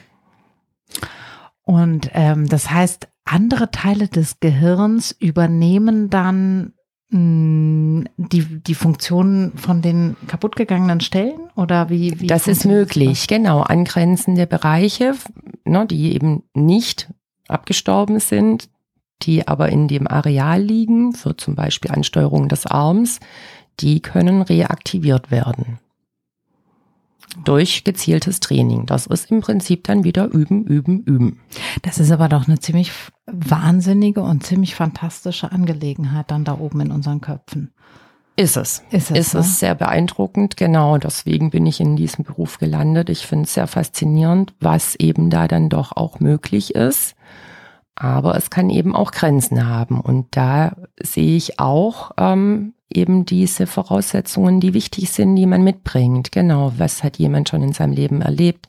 Und 1.63 2.11
ähm, 2.13 2.49
das 2.49 2.71
heißt, 2.71 3.09
andere 3.25 3.71
Teile 3.71 4.09
des 4.09 4.41
Gehirns 4.41 5.13
übernehmen 5.13 6.11
dann 6.11 6.75
hm, 7.11 8.07
die, 8.17 8.63
die 8.63 8.75
Funktionen 8.75 9.57
von 9.57 9.81
den 9.81 10.17
kaputtgegangenen 10.27 11.01
Stellen 11.01 11.41
oder 11.57 11.89
wie? 11.89 12.21
wie 12.21 12.27
das 12.27 12.49
ist 12.49 12.65
möglich, 12.67 13.21
das? 13.21 13.27
genau. 13.29 13.61
Angrenzende 13.61 14.47
Bereiche, 14.47 15.15
ne, 15.65 15.87
die 15.87 16.15
eben 16.15 16.43
nicht 16.53 17.11
abgestorben 17.49 18.21
sind, 18.21 18.69
die 19.23 19.49
aber 19.49 19.71
in 19.71 19.89
dem 19.89 20.07
Areal 20.07 20.61
liegen, 20.61 21.15
für 21.15 21.37
zum 21.37 21.55
Beispiel 21.55 21.91
Ansteuerung 21.91 22.49
des 22.49 22.67
Arms, 22.67 23.21
die 23.81 24.01
können 24.01 24.43
reaktiviert 24.43 25.31
werden 25.31 25.79
durch 27.45 27.85
gezieltes 27.85 28.41
Training. 28.41 28.87
Das 28.87 29.07
ist 29.07 29.31
im 29.31 29.41
Prinzip 29.41 29.85
dann 29.85 30.05
wieder 30.05 30.27
üben, 30.27 30.65
üben, 30.65 31.03
üben. 31.05 31.41
Das 31.83 31.99
ist 31.99 32.11
aber 32.11 32.29
doch 32.29 32.47
eine 32.47 32.59
ziemlich 32.59 32.93
wahnsinnige 33.27 34.23
und 34.23 34.45
ziemlich 34.45 34.75
fantastische 34.75 35.51
Angelegenheit 35.51 36.31
dann 36.31 36.45
da 36.45 36.59
oben 36.59 36.81
in 36.81 36.93
unseren 36.93 37.21
Köpfen. 37.21 37.73
Ist 38.37 38.57
es. 38.57 38.83
Ist 38.91 39.13
es, 39.13 39.19
ist 39.19 39.35
ne? 39.35 39.41
es 39.41 39.61
sehr 39.61 39.75
beeindruckend, 39.77 40.57
genau. 40.57 40.99
Deswegen 40.99 41.51
bin 41.51 41.67
ich 41.67 41.81
in 41.81 41.95
diesem 41.95 42.25
Beruf 42.25 42.59
gelandet. 42.59 43.09
Ich 43.09 43.27
finde 43.27 43.45
es 43.45 43.55
sehr 43.55 43.69
faszinierend, 43.69 44.55
was 44.59 44.97
eben 44.97 45.31
da 45.31 45.47
dann 45.47 45.69
doch 45.69 45.93
auch 45.97 46.19
möglich 46.19 46.75
ist. 46.75 47.15
Aber 47.97 48.37
es 48.37 48.51
kann 48.51 48.71
eben 48.71 48.95
auch 48.95 49.13
Grenzen 49.13 49.67
haben. 49.67 50.01
Und 50.01 50.37
da 50.37 50.77
sehe 51.01 51.37
ich 51.37 51.61
auch 51.61 52.11
ähm, 52.19 52.75
eben 52.93 53.25
diese 53.25 53.67
Voraussetzungen, 53.67 54.61
die 54.61 54.75
wichtig 54.75 55.11
sind, 55.11 55.37
die 55.37 55.47
man 55.47 55.63
mitbringt. 55.63 56.33
Genau, 56.33 56.73
was 56.77 57.03
hat 57.05 57.19
jemand 57.19 57.49
schon 57.49 57.63
in 57.63 57.73
seinem 57.73 57.93
Leben 57.93 58.21
erlebt? 58.21 58.69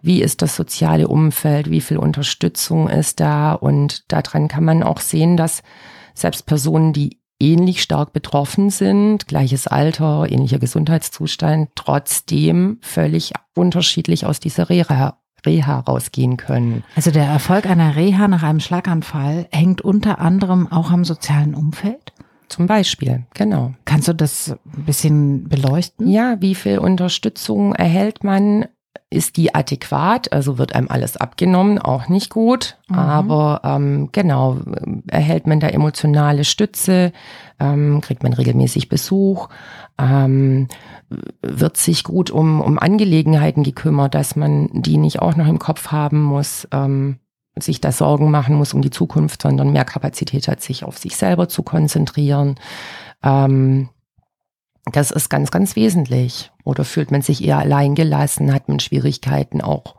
Wie 0.00 0.22
ist 0.22 0.42
das 0.42 0.56
soziale 0.56 1.08
Umfeld? 1.08 1.70
Wie 1.70 1.80
viel 1.80 1.98
Unterstützung 1.98 2.88
ist 2.88 3.20
da? 3.20 3.52
Und 3.52 4.10
daran 4.12 4.48
kann 4.48 4.64
man 4.64 4.82
auch 4.82 5.00
sehen, 5.00 5.36
dass 5.36 5.62
selbst 6.14 6.46
Personen, 6.46 6.92
die 6.92 7.20
ähnlich 7.40 7.82
stark 7.82 8.12
betroffen 8.12 8.70
sind, 8.70 9.28
gleiches 9.28 9.66
Alter, 9.66 10.26
ähnlicher 10.28 10.58
Gesundheitszustand, 10.58 11.70
trotzdem 11.74 12.78
völlig 12.80 13.32
unterschiedlich 13.54 14.26
aus 14.26 14.40
dieser 14.40 14.68
Reha 14.68 15.18
Reha 15.44 15.80
rausgehen 15.80 16.36
können. 16.36 16.84
Also 16.96 17.10
der 17.10 17.24
Erfolg 17.24 17.66
einer 17.66 17.96
Reha 17.96 18.28
nach 18.28 18.42
einem 18.42 18.60
Schlaganfall 18.60 19.46
hängt 19.50 19.80
unter 19.82 20.18
anderem 20.20 20.70
auch 20.70 20.90
am 20.90 21.04
sozialen 21.04 21.54
Umfeld? 21.54 22.12
Zum 22.48 22.66
Beispiel, 22.66 23.24
genau. 23.34 23.74
Kannst 23.84 24.08
du 24.08 24.14
das 24.14 24.50
ein 24.50 24.84
bisschen 24.84 25.48
beleuchten? 25.48 26.08
Ja, 26.08 26.36
wie 26.40 26.54
viel 26.54 26.78
Unterstützung 26.78 27.74
erhält 27.74 28.24
man? 28.24 28.66
Ist 29.10 29.36
die 29.36 29.54
adäquat? 29.54 30.32
Also 30.32 30.58
wird 30.58 30.74
einem 30.74 30.88
alles 30.88 31.16
abgenommen? 31.16 31.78
Auch 31.78 32.08
nicht 32.08 32.30
gut. 32.30 32.76
Mhm. 32.88 32.98
Aber 32.98 33.60
ähm, 33.64 34.08
genau, 34.12 34.58
erhält 35.06 35.46
man 35.46 35.60
da 35.60 35.68
emotionale 35.68 36.44
Stütze? 36.44 37.12
Ähm, 37.58 38.00
kriegt 38.02 38.22
man 38.22 38.32
regelmäßig 38.34 38.88
Besuch? 38.88 39.48
Ähm, 39.98 40.68
wird 41.40 41.76
sich 41.76 42.04
gut 42.04 42.30
um, 42.30 42.60
um 42.60 42.78
Angelegenheiten 42.78 43.62
gekümmert, 43.62 44.14
dass 44.14 44.36
man 44.36 44.68
die 44.72 44.98
nicht 44.98 45.20
auch 45.20 45.36
noch 45.36 45.48
im 45.48 45.58
Kopf 45.58 45.88
haben 45.90 46.22
muss? 46.22 46.68
Ähm, 46.70 47.18
sich 47.62 47.80
da 47.80 47.92
Sorgen 47.92 48.30
machen 48.30 48.54
muss 48.54 48.74
um 48.74 48.82
die 48.82 48.90
Zukunft, 48.90 49.42
sondern 49.42 49.72
mehr 49.72 49.84
Kapazität 49.84 50.48
hat, 50.48 50.60
sich 50.60 50.84
auf 50.84 50.98
sich 50.98 51.16
selber 51.16 51.48
zu 51.48 51.62
konzentrieren. 51.62 52.56
Ähm, 53.22 53.88
das 54.92 55.10
ist 55.10 55.28
ganz, 55.28 55.50
ganz 55.50 55.76
wesentlich. 55.76 56.50
Oder 56.64 56.84
fühlt 56.84 57.10
man 57.10 57.22
sich 57.22 57.44
eher 57.44 57.58
allein 57.58 57.94
gelassen, 57.94 58.52
hat 58.52 58.68
man 58.68 58.80
Schwierigkeiten 58.80 59.60
auch 59.60 59.96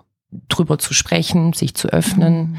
drüber 0.48 0.78
zu 0.78 0.94
sprechen, 0.94 1.54
sich 1.54 1.76
zu 1.76 1.90
öffnen? 1.90 2.52
Mhm. 2.52 2.58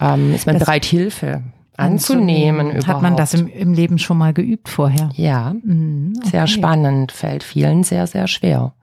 Ähm, 0.00 0.34
ist 0.34 0.46
man 0.46 0.56
das 0.58 0.66
bereit, 0.66 0.84
Hilfe 0.84 1.42
anzunehmen? 1.76 2.68
anzunehmen 2.68 2.86
hat 2.86 3.02
man 3.02 3.16
das 3.16 3.34
im, 3.34 3.48
im, 3.48 3.72
Leben 3.72 3.98
schon 3.98 4.18
mal 4.18 4.32
geübt 4.32 4.68
vorher? 4.68 5.10
Ja, 5.14 5.54
mhm, 5.62 6.14
okay. 6.18 6.30
sehr 6.30 6.46
spannend, 6.46 7.12
fällt 7.12 7.42
vielen 7.42 7.84
sehr, 7.84 8.06
sehr 8.06 8.26
schwer. 8.26 8.74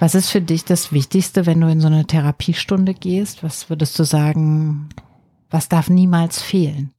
Was 0.00 0.14
ist 0.14 0.30
für 0.30 0.40
dich 0.40 0.64
das 0.64 0.92
Wichtigste, 0.92 1.46
wenn 1.46 1.60
du 1.60 1.68
in 1.68 1.80
so 1.80 1.86
eine 1.86 2.06
Therapiestunde 2.06 2.94
gehst? 2.94 3.42
Was 3.42 3.70
würdest 3.70 3.98
du 3.98 4.04
sagen, 4.04 4.88
was 5.50 5.68
darf 5.68 5.88
niemals 5.88 6.42
fehlen? 6.42 6.92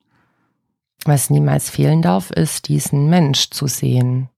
Was 1.04 1.30
niemals 1.30 1.70
fehlen 1.70 2.02
darf, 2.02 2.32
ist 2.32 2.68
diesen 2.68 3.10
Mensch 3.10 3.52
zu 3.52 3.68
sehen, 3.68 4.30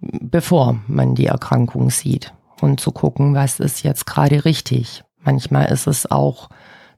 bevor 0.00 0.80
man 0.86 1.14
die 1.14 1.26
Erkrankung 1.26 1.90
sieht 1.90 2.32
und 2.60 2.80
zu 2.80 2.92
gucken, 2.92 3.34
was 3.34 3.60
ist 3.60 3.82
jetzt 3.82 4.06
gerade 4.06 4.44
richtig. 4.44 5.04
Manchmal 5.22 5.66
ist 5.66 5.86
es 5.86 6.10
auch 6.10 6.48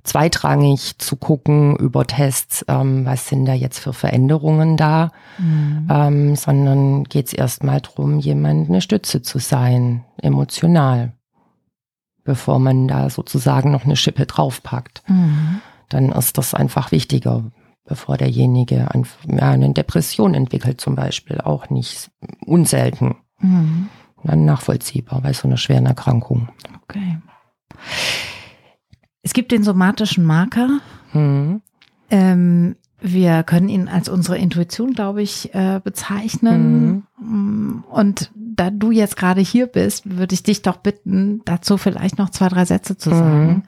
zweitrangig 0.04 0.98
zu 0.98 1.16
gucken 1.16 1.76
über 1.76 2.06
Tests, 2.06 2.64
ähm, 2.68 3.04
was 3.04 3.28
sind 3.28 3.44
da 3.44 3.54
jetzt 3.54 3.78
für 3.78 3.92
Veränderungen 3.92 4.76
da, 4.76 5.10
mhm. 5.38 5.88
ähm, 5.90 6.36
sondern 6.36 7.04
geht 7.04 7.28
es 7.28 7.32
erstmal 7.32 7.80
darum, 7.80 8.18
jemand 8.18 8.68
eine 8.68 8.80
Stütze 8.80 9.22
zu 9.22 9.38
sein, 9.38 10.04
emotional, 10.20 11.12
bevor 12.24 12.58
man 12.58 12.88
da 12.88 13.10
sozusagen 13.10 13.70
noch 13.70 13.84
eine 13.84 13.96
Schippe 13.96 14.26
draufpackt. 14.26 15.02
Mhm. 15.06 15.60
Dann 15.88 16.10
ist 16.10 16.36
das 16.38 16.54
einfach 16.54 16.90
wichtiger, 16.90 17.44
bevor 17.84 18.16
derjenige 18.16 18.88
eine 18.90 19.72
Depression 19.72 20.34
entwickelt 20.34 20.80
zum 20.80 20.94
Beispiel, 20.94 21.40
auch 21.40 21.70
nicht 21.70 22.10
unselten. 22.44 23.16
Mhm. 23.40 23.88
Dann 24.24 24.44
nachvollziehbar 24.44 25.20
bei 25.20 25.32
so 25.32 25.48
einer 25.48 25.56
schweren 25.56 25.86
Erkrankung. 25.86 26.48
Okay. 26.84 27.18
Es 29.22 29.32
gibt 29.32 29.50
den 29.50 29.64
somatischen 29.64 30.24
Marker. 30.24 30.78
Mhm. 31.12 31.60
Ähm, 32.10 32.76
wir 33.00 33.42
können 33.42 33.68
ihn 33.68 33.88
als 33.88 34.08
unsere 34.08 34.38
Intuition, 34.38 34.92
glaube 34.92 35.22
ich, 35.22 35.52
äh, 35.54 35.80
bezeichnen. 35.82 37.04
Mhm. 37.20 37.84
Und 37.90 38.30
da 38.36 38.70
du 38.70 38.92
jetzt 38.92 39.16
gerade 39.16 39.40
hier 39.40 39.66
bist, 39.66 40.16
würde 40.16 40.34
ich 40.34 40.44
dich 40.44 40.62
doch 40.62 40.76
bitten, 40.76 41.42
dazu 41.44 41.78
vielleicht 41.78 42.18
noch 42.18 42.30
zwei, 42.30 42.48
drei 42.48 42.64
Sätze 42.64 42.96
zu 42.96 43.10
sagen. 43.10 43.46
Mhm 43.48 43.62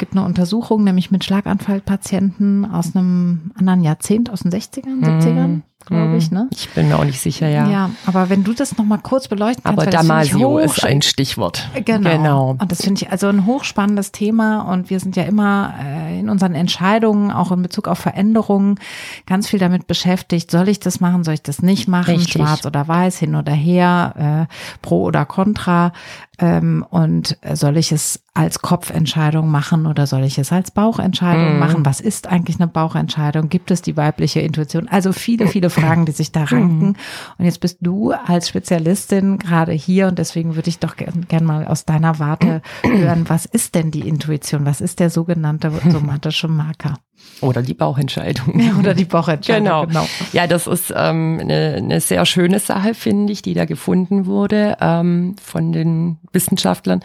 gibt 0.00 0.16
eine 0.16 0.24
Untersuchung, 0.24 0.82
nämlich 0.82 1.12
mit 1.12 1.22
Schlaganfallpatienten 1.22 2.64
aus 2.64 2.96
einem 2.96 3.52
anderen 3.56 3.82
Jahrzehnt, 3.82 4.30
aus 4.30 4.40
den 4.40 4.50
60ern, 4.50 5.04
70ern, 5.04 5.60
glaube 5.86 6.16
ich. 6.16 6.30
Ne? 6.30 6.48
Ich 6.50 6.70
bin 6.70 6.88
mir 6.88 6.98
auch 6.98 7.04
nicht 7.04 7.20
sicher, 7.20 7.48
ja. 7.48 7.68
Ja, 7.68 7.90
aber 8.06 8.30
wenn 8.30 8.42
du 8.42 8.54
das 8.54 8.78
nochmal 8.78 8.98
kurz 8.98 9.28
beleuchten 9.28 9.62
kannst. 9.62 9.78
Aber 9.78 9.90
Damasio 9.90 10.58
ist 10.58 10.82
ein 10.84 11.02
Stichwort. 11.02 11.68
Genau. 11.84 12.10
genau. 12.10 12.50
Und 12.58 12.72
das 12.72 12.82
finde 12.82 13.02
ich 13.02 13.12
also 13.12 13.28
ein 13.28 13.44
hochspannendes 13.44 14.10
Thema 14.10 14.62
und 14.62 14.88
wir 14.88 15.00
sind 15.00 15.16
ja 15.16 15.24
immer 15.24 15.74
äh, 15.78 16.18
in 16.18 16.30
unseren 16.30 16.54
Entscheidungen, 16.54 17.30
auch 17.30 17.52
in 17.52 17.60
Bezug 17.60 17.86
auf 17.86 17.98
Veränderungen, 17.98 18.80
ganz 19.26 19.48
viel 19.48 19.58
damit 19.58 19.86
beschäftigt. 19.86 20.50
Soll 20.50 20.68
ich 20.70 20.80
das 20.80 21.00
machen, 21.00 21.24
soll 21.24 21.34
ich 21.34 21.42
das 21.42 21.62
nicht 21.62 21.88
machen? 21.88 22.14
Richtig. 22.14 22.32
Schwarz 22.32 22.64
oder 22.64 22.88
weiß, 22.88 23.18
hin 23.18 23.34
oder 23.34 23.52
her, 23.52 24.48
äh, 24.48 24.54
pro 24.80 25.02
oder 25.02 25.26
contra. 25.26 25.92
Ähm, 26.40 26.84
und 26.88 27.38
soll 27.52 27.76
ich 27.76 27.92
es 27.92 28.24
als 28.32 28.60
Kopfentscheidung 28.60 29.50
machen 29.50 29.86
oder 29.86 30.06
soll 30.06 30.24
ich 30.24 30.38
es 30.38 30.52
als 30.52 30.70
Bauchentscheidung 30.70 31.56
mm. 31.56 31.58
machen? 31.58 31.86
Was 31.86 32.00
ist 32.00 32.28
eigentlich 32.28 32.58
eine 32.58 32.68
Bauchentscheidung? 32.68 33.48
Gibt 33.48 33.70
es 33.70 33.82
die 33.82 33.96
weibliche 33.96 34.40
Intuition? 34.40 34.88
Also 34.88 35.12
viele, 35.12 35.46
viele 35.46 35.68
Fragen, 35.68 36.06
die 36.06 36.12
sich 36.12 36.32
da 36.32 36.44
ranken. 36.44 36.90
Mm. 36.90 36.96
Und 37.38 37.44
jetzt 37.44 37.60
bist 37.60 37.78
du 37.80 38.12
als 38.12 38.48
Spezialistin 38.48 39.38
gerade 39.38 39.72
hier 39.72 40.06
und 40.06 40.18
deswegen 40.18 40.54
würde 40.54 40.70
ich 40.70 40.78
doch 40.78 40.96
gerne 40.96 41.20
gern 41.28 41.44
mal 41.44 41.66
aus 41.66 41.84
deiner 41.84 42.18
Warte 42.18 42.62
hören, 42.82 43.24
was 43.28 43.44
ist 43.44 43.74
denn 43.74 43.90
die 43.90 44.08
Intuition? 44.08 44.64
Was 44.64 44.80
ist 44.80 45.00
der 45.00 45.10
sogenannte 45.10 45.70
somatische 45.90 46.48
Marker? 46.48 46.98
Oder 47.40 47.62
die 47.62 47.74
Bauchentscheidung. 47.74 48.60
Ja, 48.60 48.74
oder 48.78 48.94
die 48.94 49.04
Bauchentscheidung. 49.04 49.64
Genau. 49.64 49.86
genau. 49.86 50.06
Ja, 50.32 50.46
das 50.46 50.66
ist 50.66 50.92
ähm, 50.94 51.38
eine, 51.40 51.74
eine 51.76 52.00
sehr 52.00 52.26
schöne 52.26 52.58
Sache, 52.58 52.94
finde 52.94 53.32
ich, 53.32 53.42
die 53.42 53.54
da 53.54 53.64
gefunden 53.64 54.26
wurde 54.26 54.76
ähm, 54.80 55.36
von 55.42 55.72
den 55.72 56.18
Wissenschaftlern, 56.32 57.00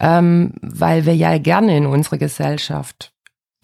ähm, 0.00 0.52
weil 0.60 1.06
wir 1.06 1.14
ja 1.14 1.38
gerne 1.38 1.76
in 1.76 1.86
unserer 1.86 2.18
Gesellschaft 2.18 3.12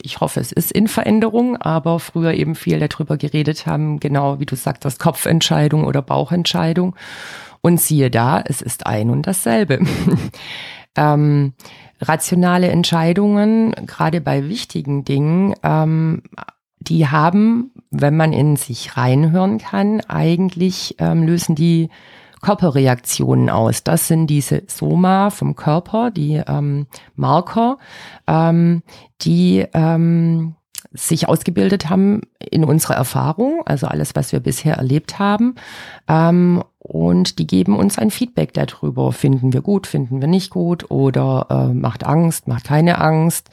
ich 0.05 0.21
hoffe, 0.21 0.41
es 0.41 0.53
ist 0.53 0.71
in 0.71 0.87
Veränderung, 0.87 1.57
aber 1.57 1.99
früher 1.99 2.35
eben 2.35 2.55
viel 2.55 2.79
darüber 2.79 3.17
geredet 3.17 3.67
haben, 3.67 4.01
genau 4.01 4.39
wie 4.39 4.45
du 4.45 4.55
sagtest, 4.55 4.99
Kopfentscheidung 4.99 5.85
oder 5.85 6.03
Bauchentscheidung. 6.03 6.95
Und 7.63 7.81
siehe 7.81 8.11
da, 8.11 8.43
es 8.45 8.61
ist 8.61 8.87
ein 8.87 9.09
und 9.09 9.27
dasselbe. 9.27 9.81
ähm, 10.97 11.55
rationale 12.01 12.69
Entscheidungen, 12.69 13.73
gerade 13.87 14.21
bei 14.21 14.47
wichtigen 14.47 15.05
Dingen, 15.05 15.55
ähm, 15.63 16.23
die 16.81 17.09
haben, 17.09 17.71
wenn 17.91 18.17
man 18.17 18.35
in 18.35 18.57
sich 18.57 18.99
reinhören 18.99 19.57
kann, 19.57 20.03
eigentlich 20.03 20.97
ähm, 20.99 21.23
lösen 21.23 21.55
die 21.55 21.89
Körperreaktionen 22.45 23.49
aus. 23.49 23.85
Das 23.85 24.07
sind 24.07 24.27
diese 24.27 24.65
Soma 24.67 25.31
vom 25.31 25.57
Körper, 25.57 26.11
die 26.11 26.43
ähm, 26.47 26.87
Marker, 27.17 27.79
ähm, 28.27 28.83
die 29.23 29.65
ähm, 29.73 30.55
sich 30.93 31.27
ausgebildet 31.27 31.89
haben 31.89 32.21
in 32.39 32.65
unserer 32.65 32.95
Erfahrung, 32.95 33.63
also 33.65 33.87
alles, 33.87 34.15
was 34.15 34.33
wir 34.33 34.41
bisher 34.41 34.77
erlebt 34.77 35.19
haben. 35.19 35.55
Ähm, 36.07 36.63
und 36.79 37.39
die 37.39 37.47
geben 37.47 37.77
uns 37.77 37.99
ein 37.99 38.11
Feedback 38.11 38.53
darüber. 38.53 39.11
Finden 39.13 39.55
wir 39.55 39.63
gut, 39.63 39.87
finden 39.87 40.21
wir 40.21 40.29
nicht 40.29 40.51
gut 40.51 40.91
oder 40.91 41.47
äh, 41.49 41.73
macht 41.73 42.05
Angst, 42.05 42.47
macht 42.47 42.65
keine 42.65 43.01
Angst, 43.01 43.49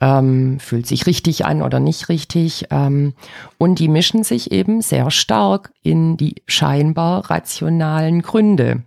ähm, 0.00 0.60
fühlt 0.60 0.86
sich 0.86 1.06
richtig 1.06 1.44
an 1.44 1.62
oder 1.62 1.80
nicht 1.80 2.08
richtig. 2.08 2.66
Ähm, 2.70 3.14
und 3.58 3.78
die 3.78 3.88
mischen 3.88 4.24
sich 4.24 4.52
eben 4.52 4.80
sehr 4.80 5.10
stark 5.10 5.72
in 5.82 6.16
die 6.16 6.36
scheinbar 6.46 7.30
rationalen 7.30 8.22
Gründe. 8.22 8.82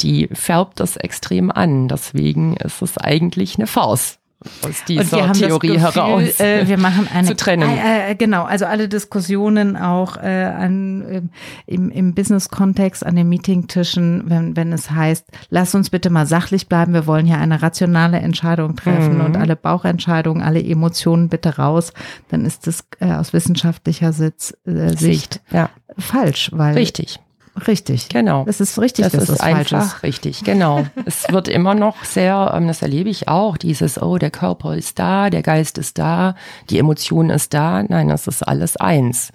Die 0.00 0.28
färbt 0.32 0.80
das 0.80 0.96
extrem 0.96 1.50
an. 1.50 1.88
Deswegen 1.88 2.56
ist 2.56 2.82
es 2.82 2.98
eigentlich 2.98 3.56
eine 3.56 3.66
Farce 3.66 4.18
aus 4.62 4.84
dieser 4.86 5.32
Theorie 5.32 5.68
Gefühl, 5.68 5.80
heraus 5.80 6.40
äh, 6.40 6.66
wir 6.66 6.78
machen 6.78 7.08
eine, 7.12 7.26
zu 7.28 7.36
trennen. 7.36 7.68
Äh, 7.68 8.10
äh, 8.10 8.14
genau, 8.14 8.44
also 8.44 8.66
alle 8.66 8.88
Diskussionen 8.88 9.76
auch 9.76 10.16
äh, 10.16 10.44
an, 10.44 11.02
äh, 11.02 11.22
im, 11.66 11.90
im 11.90 12.14
Business-Kontext, 12.14 13.04
an 13.04 13.16
den 13.16 13.28
Meetingtischen, 13.28 14.24
wenn, 14.26 14.56
wenn 14.56 14.72
es 14.72 14.90
heißt, 14.90 15.26
lass 15.50 15.74
uns 15.74 15.90
bitte 15.90 16.10
mal 16.10 16.26
sachlich 16.26 16.68
bleiben, 16.68 16.94
wir 16.94 17.06
wollen 17.06 17.26
hier 17.26 17.38
eine 17.38 17.62
rationale 17.62 18.18
Entscheidung 18.18 18.76
treffen 18.76 19.18
mhm. 19.18 19.24
und 19.24 19.36
alle 19.36 19.56
Bauchentscheidungen, 19.56 20.42
alle 20.42 20.62
Emotionen 20.62 21.28
bitte 21.28 21.56
raus, 21.56 21.92
dann 22.28 22.44
ist 22.44 22.66
das 22.66 22.84
äh, 23.00 23.12
aus 23.12 23.32
wissenschaftlicher 23.32 24.12
Sitz, 24.12 24.56
äh, 24.66 24.88
Sicht, 24.90 24.98
Sicht 24.98 25.40
ja. 25.50 25.70
falsch. 25.98 26.50
Weil 26.52 26.74
Richtig. 26.74 27.20
Richtig. 27.68 28.08
Genau. 28.08 28.44
Das 28.44 28.60
ist 28.60 28.78
richtig, 28.78 29.04
das, 29.04 29.12
das 29.12 29.28
ist, 29.28 29.40
einfach 29.40 29.96
ist. 29.96 30.02
richtig. 30.02 30.42
Genau. 30.44 30.86
es 31.04 31.30
wird 31.30 31.48
immer 31.48 31.74
noch 31.74 32.04
sehr, 32.04 32.52
ähm, 32.54 32.66
das 32.66 32.82
erlebe 32.82 33.10
ich 33.10 33.28
auch, 33.28 33.56
dieses, 33.56 34.00
oh, 34.00 34.16
der 34.16 34.30
Körper 34.30 34.74
ist 34.74 34.98
da, 34.98 35.28
der 35.28 35.42
Geist 35.42 35.76
ist 35.76 35.98
da, 35.98 36.34
die 36.70 36.78
Emotion 36.78 37.30
ist 37.30 37.52
da. 37.52 37.82
Nein, 37.82 38.08
das 38.08 38.26
ist 38.26 38.42
alles 38.42 38.76
eins. 38.76 39.32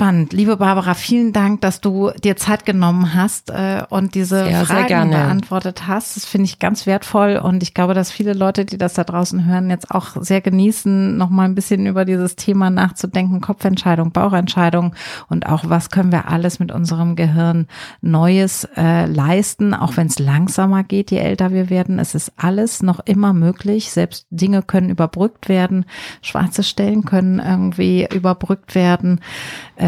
Spannend. 0.00 0.32
Liebe 0.32 0.56
Barbara, 0.56 0.94
vielen 0.94 1.34
Dank, 1.34 1.60
dass 1.60 1.82
du 1.82 2.10
dir 2.24 2.34
Zeit 2.34 2.64
genommen 2.64 3.12
hast 3.12 3.50
äh, 3.50 3.82
und 3.90 4.14
diese 4.14 4.46
sehr, 4.46 4.64
Fragen 4.64 4.88
sehr 4.88 5.24
beantwortet 5.24 5.86
hast. 5.88 6.16
Das 6.16 6.24
finde 6.24 6.46
ich 6.46 6.58
ganz 6.58 6.86
wertvoll 6.86 7.36
und 7.36 7.62
ich 7.62 7.74
glaube, 7.74 7.92
dass 7.92 8.10
viele 8.10 8.32
Leute, 8.32 8.64
die 8.64 8.78
das 8.78 8.94
da 8.94 9.04
draußen 9.04 9.44
hören, 9.44 9.68
jetzt 9.68 9.90
auch 9.90 10.16
sehr 10.18 10.40
genießen, 10.40 11.18
noch 11.18 11.28
mal 11.28 11.44
ein 11.44 11.54
bisschen 11.54 11.84
über 11.84 12.06
dieses 12.06 12.34
Thema 12.34 12.70
nachzudenken, 12.70 13.42
Kopfentscheidung, 13.42 14.10
Bauchentscheidung 14.10 14.94
und 15.28 15.44
auch 15.44 15.64
was 15.66 15.90
können 15.90 16.12
wir 16.12 16.28
alles 16.28 16.60
mit 16.60 16.72
unserem 16.72 17.14
Gehirn 17.14 17.66
Neues 18.00 18.66
äh, 18.78 19.04
leisten, 19.04 19.74
auch 19.74 19.98
wenn 19.98 20.06
es 20.06 20.18
langsamer 20.18 20.82
geht, 20.82 21.10
je 21.10 21.18
älter 21.18 21.52
wir 21.52 21.68
werden. 21.68 21.98
Es 21.98 22.14
ist 22.14 22.32
alles 22.38 22.82
noch 22.82 23.00
immer 23.04 23.34
möglich. 23.34 23.90
Selbst 23.90 24.26
Dinge 24.30 24.62
können 24.62 24.88
überbrückt 24.88 25.50
werden, 25.50 25.84
schwarze 26.22 26.62
Stellen 26.62 27.04
können 27.04 27.38
irgendwie 27.38 28.08
überbrückt 28.10 28.74
werden 28.74 29.20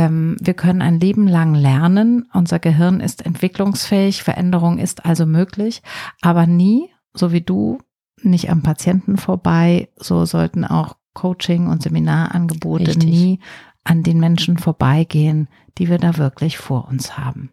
ähm, 0.03 0.37
wir 0.41 0.55
können 0.55 0.83
ein 0.83 1.01
Leben 1.01 1.29
lang 1.29 1.55
lernen. 1.55 2.29
Unser 2.33 2.59
Gehirn 2.59 3.01
ist 3.01 3.25
entwicklungsfähig, 3.25 4.23
Veränderung 4.23 4.79
ist 4.79 5.05
also 5.05 5.27
möglich, 5.27 5.83
aber 6.21 6.47
nie, 6.47 6.91
so 7.15 7.33
wie 7.33 7.41
du, 7.41 7.79
nicht 8.23 8.51
am 8.51 8.62
Patienten 8.62 9.17
vorbei. 9.17 9.88
So 9.97 10.25
sollten 10.25 10.65
auch 10.65 10.97
Coaching 11.15 11.69
und 11.69 11.83
Seminarangebote 11.83 12.88
Richtig. 12.88 13.11
nie 13.11 13.41
an 13.85 14.03
den 14.03 14.19
Menschen 14.19 14.59
vorbeigehen, 14.59 15.49
die 15.79 15.88
wir 15.88 15.99
da 15.99 16.17
wirklich 16.17 16.59
vor 16.59 16.88
uns 16.88 17.19
haben. 17.19 17.51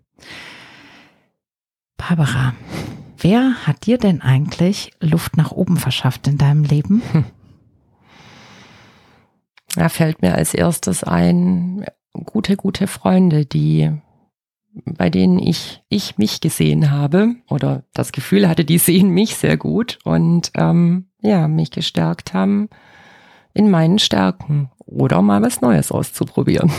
Barbara, 1.98 2.54
wer 3.18 3.54
hat 3.66 3.86
dir 3.86 3.98
denn 3.98 4.22
eigentlich 4.22 4.92
Luft 5.00 5.38
nach 5.38 5.52
oben 5.52 5.78
verschafft 5.78 6.28
in 6.28 6.38
deinem 6.38 6.64
Leben? 6.64 7.02
Hm. 7.12 7.26
Da 9.76 9.90
fällt 9.90 10.22
mir 10.22 10.34
als 10.34 10.54
erstes 10.54 11.04
ein, 11.04 11.86
gute, 12.14 12.56
gute 12.56 12.88
Freunde, 12.88 13.46
die 13.46 13.92
bei 14.86 15.10
denen 15.10 15.40
ich, 15.40 15.84
ich 15.90 16.18
mich 16.18 16.42
gesehen 16.42 16.92
habe 16.92 17.36
oder 17.50 17.84
das 17.94 18.12
Gefühl 18.12 18.48
hatte, 18.48 18.66
die 18.66 18.78
sehen 18.80 19.10
mich 19.10 19.36
sehr 19.36 19.58
gut 19.58 20.00
und 20.04 20.52
ähm, 20.56 21.08
ja, 21.22 21.48
mich 21.48 21.72
gestärkt 21.72 22.34
haben 22.34 22.70
in 23.54 23.70
meinen 23.70 24.00
Stärken 24.00 24.70
oder 24.78 25.22
mal 25.22 25.42
was 25.42 25.62
Neues 25.62 25.92
auszuprobieren. 25.92 26.72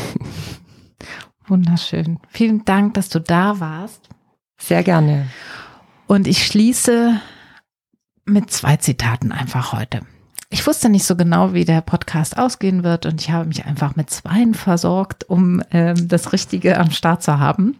Wunderschön. 1.47 2.21
Vielen 2.29 2.65
Dank, 2.65 2.95
dass 2.95 3.09
du 3.09 3.21
da 3.21 3.59
warst. 3.59 4.09
Sehr 4.57 4.85
gerne. 4.85 5.29
Und 6.07 6.29
ich 6.29 6.47
schließe 6.47 7.21
mit 8.25 8.51
zwei 8.51 8.77
Zitaten 8.77 9.33
einfach 9.33 9.73
heute. 9.73 10.03
Ich 10.53 10.67
wusste 10.67 10.89
nicht 10.89 11.05
so 11.05 11.15
genau, 11.15 11.55
wie 11.55 11.65
der 11.65 11.81
Podcast 11.81 12.37
ausgehen 12.37 12.83
wird 12.83 13.07
und 13.07 13.21
ich 13.21 13.31
habe 13.31 13.47
mich 13.47 13.67
einfach 13.67 13.95
mit 13.95 14.11
Zweien 14.11 14.55
versorgt, 14.55 15.31
um 15.31 15.63
ähm, 15.71 16.09
das 16.09 16.33
Richtige 16.33 16.77
am 16.79 16.91
Start 16.91 17.23
zu 17.23 17.39
haben. 17.39 17.79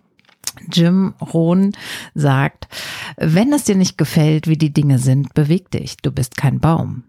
Jim 0.73 1.15
Rohn 1.21 1.73
sagt, 2.15 2.69
wenn 3.17 3.53
es 3.53 3.65
dir 3.65 3.75
nicht 3.75 3.99
gefällt, 3.99 4.47
wie 4.47 4.57
die 4.57 4.73
Dinge 4.73 5.01
sind, 5.01 5.35
beweg 5.35 5.71
dich. 5.73 5.97
Du 5.97 6.13
bist 6.13 6.37
kein 6.37 6.61
Baum. 6.61 7.03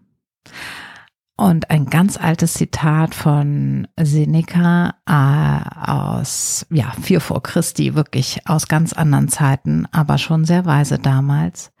Und 1.36 1.70
ein 1.70 1.86
ganz 1.86 2.16
altes 2.16 2.54
Zitat 2.54 3.14
von 3.14 3.86
Seneca 3.98 4.94
äh, 5.06 5.90
aus, 5.90 6.66
ja, 6.70 6.92
vier 7.00 7.20
vor 7.20 7.42
Christi, 7.42 7.94
wirklich 7.94 8.40
aus 8.46 8.66
ganz 8.66 8.92
anderen 8.92 9.28
Zeiten, 9.28 9.86
aber 9.92 10.18
schon 10.18 10.44
sehr 10.44 10.66
weise 10.66 10.98
damals. 10.98 11.72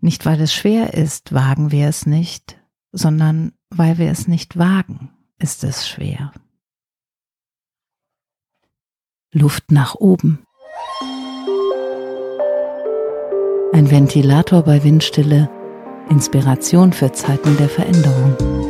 Nicht 0.00 0.26
weil 0.26 0.40
es 0.40 0.52
schwer 0.52 0.94
ist, 0.94 1.32
wagen 1.32 1.70
wir 1.70 1.88
es 1.88 2.04
nicht, 2.06 2.61
sondern 2.92 3.52
weil 3.70 3.98
wir 3.98 4.10
es 4.10 4.28
nicht 4.28 4.58
wagen, 4.58 5.10
ist 5.38 5.64
es 5.64 5.88
schwer. 5.88 6.32
Luft 9.32 9.72
nach 9.72 9.94
oben. 9.94 10.44
Ein 13.72 13.90
Ventilator 13.90 14.62
bei 14.62 14.84
Windstille, 14.84 15.48
Inspiration 16.10 16.92
für 16.92 17.12
Zeiten 17.12 17.56
der 17.56 17.70
Veränderung. 17.70 18.61